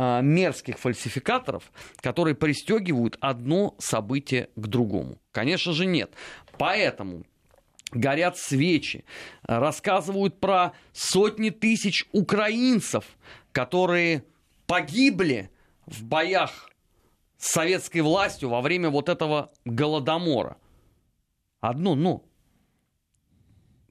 а, 0.00 0.20
мерзких 0.20 0.78
фальсификаторов, 0.78 1.72
которые 1.96 2.36
пристегивают 2.36 3.18
одно 3.20 3.74
событие 3.80 4.48
к 4.54 4.68
другому? 4.68 5.18
Конечно 5.32 5.72
же 5.72 5.86
нет. 5.86 6.12
Поэтому 6.56 7.24
горят 7.90 8.38
свечи, 8.38 9.04
рассказывают 9.42 10.38
про 10.38 10.74
сотни 10.92 11.50
тысяч 11.50 12.06
украинцев, 12.12 13.06
которые 13.50 14.22
погибли 14.68 15.50
в 15.86 16.04
боях 16.04 16.70
с 17.36 17.50
советской 17.54 18.02
властью 18.02 18.50
во 18.50 18.60
время 18.60 18.90
вот 18.90 19.08
этого 19.08 19.50
голодомора. 19.64 20.58
Одно 21.58 21.96
но. 21.96 22.24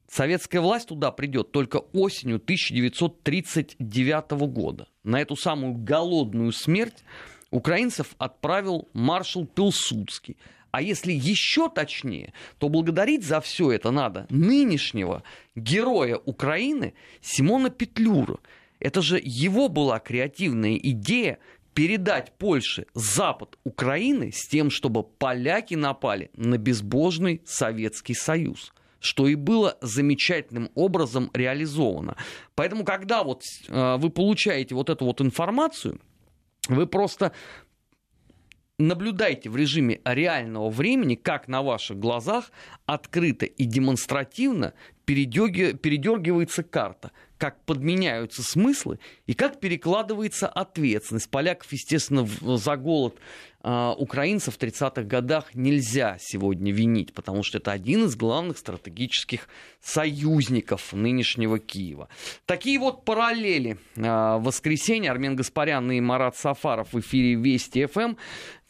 Советская 0.10 0.62
власть 0.62 0.88
туда 0.88 1.12
придет 1.12 1.52
только 1.52 1.82
осенью 1.92 2.38
1939 2.38 4.32
года. 4.48 4.88
На 5.08 5.22
эту 5.22 5.38
самую 5.38 5.74
голодную 5.74 6.52
смерть 6.52 7.06
украинцев 7.50 8.14
отправил 8.18 8.90
маршал 8.92 9.46
Пилсудский. 9.46 10.36
А 10.72 10.82
если 10.82 11.14
еще 11.14 11.70
точнее, 11.70 12.34
то 12.58 12.68
благодарить 12.68 13.24
за 13.24 13.40
все 13.40 13.72
это 13.72 13.92
надо 13.92 14.28
нынешнего 14.30 15.24
героя 15.56 16.18
Украины 16.18 16.94
Симона 17.22 17.70
Петлюра. 17.70 18.40
Это 18.80 19.02
же 19.02 19.18
его 19.24 19.70
была 19.70 20.00
креативная 20.00 20.76
идея 20.76 21.40
передать 21.74 22.34
Польше 22.38 22.86
запад 22.94 23.58
Украины 23.64 24.34
с 24.34 24.46
тем, 24.50 24.70
чтобы 24.70 25.04
поляки 25.04 25.76
напали 25.76 26.32
на 26.36 26.58
безбожный 26.58 27.42
Советский 27.46 28.14
Союз 28.14 28.74
что 29.00 29.28
и 29.28 29.36
было 29.36 29.78
замечательным 29.82 30.70
образом 30.76 31.30
реализовано. 31.34 32.18
Поэтому, 32.56 32.84
когда 32.84 33.24
вот 33.24 33.44
э, 33.68 33.98
вы 33.98 34.10
получаете 34.10 34.76
вот 34.76 34.90
эту 34.90 35.06
вот 35.06 35.22
информацию, 35.22 36.00
вы 36.68 36.88
просто 36.88 37.32
наблюдайте 38.78 39.50
в 39.50 39.56
режиме 39.56 40.02
реального 40.06 40.70
времени, 40.70 41.16
как 41.16 41.48
на 41.48 41.62
ваших 41.62 41.98
глазах 42.00 42.52
открыто 42.88 43.46
и 43.46 43.66
демонстративно 43.66 44.74
передергивается 45.06 46.64
карта, 46.64 47.12
как 47.38 47.64
подменяются 47.64 48.44
смыслы 48.44 49.00
и 49.26 49.34
как 49.34 49.60
перекладывается 49.60 50.48
ответственность. 50.48 51.30
Поляков, 51.30 51.72
естественно, 51.72 52.28
за 52.58 52.76
голод 52.76 53.16
э, 53.64 53.94
украинцев 53.98 54.56
в 54.56 54.60
30-х 54.60 55.04
годах 55.04 55.54
нельзя 55.54 56.18
сегодня 56.20 56.74
винить, 56.74 57.14
потому 57.14 57.44
что 57.44 57.60
это 57.60 57.72
один 57.72 58.06
из 58.06 58.18
главных 58.18 58.58
стратегических 58.58 59.48
союзников 59.82 60.92
нынешнего 60.92 61.58
Киева. 61.60 62.10
Такие 62.46 62.78
вот 62.78 63.06
параллели. 63.06 63.78
Э, 63.96 64.38
воскресенье 64.40 65.12
Армен 65.12 65.38
Гаспарян 65.38 65.90
и 65.92 66.02
Марат 66.02 66.36
Сафаров 66.36 66.92
в 66.92 67.00
эфире 67.00 67.36
Вести 67.36 67.86
ФМ. 67.86 68.16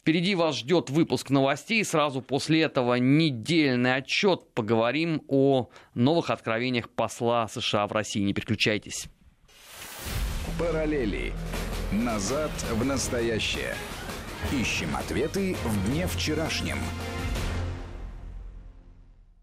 Впереди 0.07 0.35
вас 0.35 0.55
ждет 0.55 0.89
выпуск 0.89 1.31
новостей. 1.31 1.83
Сразу 1.83 2.21
после 2.21 2.61
этого 2.61 2.93
недельный 2.93 3.95
отчет. 4.07 4.53
Поговорим 4.53 5.21
о 5.27 5.69
новых 5.93 6.29
откровениях 6.29 6.89
посла 6.89 7.47
США 7.47 7.85
в 7.87 7.91
России. 7.91 8.21
Не 8.21 8.33
переключайтесь. 8.33 9.07
Параллели. 10.57 11.33
Назад 11.91 12.51
в 12.71 12.85
настоящее. 12.85 13.75
Ищем 14.51 14.95
ответы 14.95 15.55
в 15.63 15.87
дне 15.87 16.07
вчерашнем. 16.07 16.77